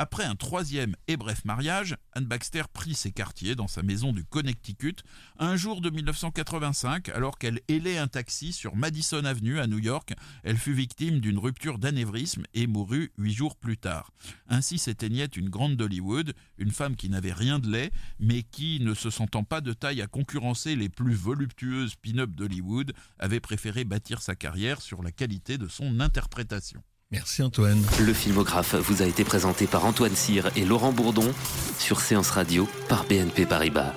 Après 0.03 0.25
un 0.25 0.35
troisième 0.35 0.97
et 1.09 1.19
bref 1.19 1.45
mariage, 1.45 1.95
Anne 2.15 2.25
Baxter 2.25 2.63
prit 2.73 2.95
ses 2.95 3.13
quartiers 3.13 3.55
dans 3.55 3.69
sa 3.69 3.83
maison 3.83 4.15
du 4.15 4.25
Connecticut 4.25 4.97
un 5.39 5.57
jour 5.57 5.83
de 5.83 5.91
1985 5.91 7.11
alors 7.11 7.37
qu'elle 7.37 7.61
hélait 7.69 7.99
un 7.99 8.09
taxi 8.09 8.55
sur 8.55 8.77
Madison 8.77 9.23
Avenue 9.27 9.61
à 9.61 9.67
New 9.67 9.79
York. 9.79 10.15
Elle 10.43 10.57
fut 10.57 10.73
victime 10.73 11.21
d'une 11.21 11.37
rupture 11.37 11.79
d'anévrisme 11.79 12.45
et 12.55 12.67
mourut 12.67 13.13
huit 13.19 13.35
jours 13.35 13.57
plus 13.57 13.77
tard. 13.77 14.11
Ainsi 14.49 14.79
s'éteignait 14.79 15.27
une 15.27 15.51
grande 15.51 15.77
d'Hollywood, 15.77 16.33
une 16.57 16.71
femme 16.71 16.97
qui 16.97 17.11
n'avait 17.11 17.35
rien 17.35 17.59
de 17.59 17.71
laid, 17.71 17.93
mais 18.19 18.43
qui, 18.43 18.81
ne 18.81 18.95
se 18.95 19.11
sentant 19.11 19.45
pas 19.45 19.61
de 19.61 19.75
taille 19.75 20.01
à 20.01 20.07
concurrencer 20.07 20.77
les 20.77 20.89
plus 20.89 21.13
voluptueuses 21.13 21.97
pin-up 21.97 22.31
d'Hollywood, 22.31 22.95
avait 23.19 23.41
préféré 23.41 23.85
bâtir 23.85 24.23
sa 24.23 24.35
carrière 24.35 24.81
sur 24.81 25.03
la 25.03 25.13
qualité 25.13 25.59
de 25.59 25.69
son 25.69 26.01
interprétation. 26.01 26.83
Merci 27.13 27.43
Antoine. 27.43 27.83
Le 27.99 28.13
filmographe 28.15 28.77
vous 28.77 29.03
a 29.03 29.05
été 29.05 29.25
présenté 29.25 29.67
par 29.67 29.85
Antoine 29.85 30.15
Cyr 30.15 30.49
et 30.55 30.65
Laurent 30.65 30.93
Bourdon 30.93 31.35
sur 31.77 32.01
Séance 32.01 32.31
Radio 32.31 32.69
par 32.89 33.03
BNP 33.05 33.47
Paribas. 33.47 33.95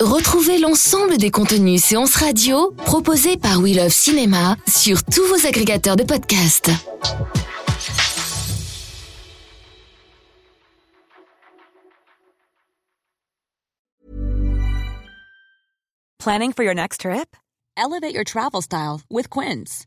Retrouvez 0.00 0.58
l'ensemble 0.58 1.16
des 1.16 1.30
contenus 1.30 1.82
séances 1.82 2.16
radio 2.16 2.72
proposés 2.84 3.38
par 3.38 3.60
We 3.60 3.74
Love 3.74 3.92
Cinéma 3.92 4.56
sur 4.66 5.02
tous 5.04 5.24
vos 5.26 5.46
agrégateurs 5.46 5.96
de 5.96 6.02
podcasts. 6.02 6.70
Planning 16.18 16.52
for 16.52 16.62
your 16.62 16.74
next 16.74 17.00
trip? 17.00 17.36
Elevate 17.76 18.14
your 18.14 18.24
travel 18.24 18.60
style 18.60 19.00
with 19.10 19.30
Quince. 19.30 19.86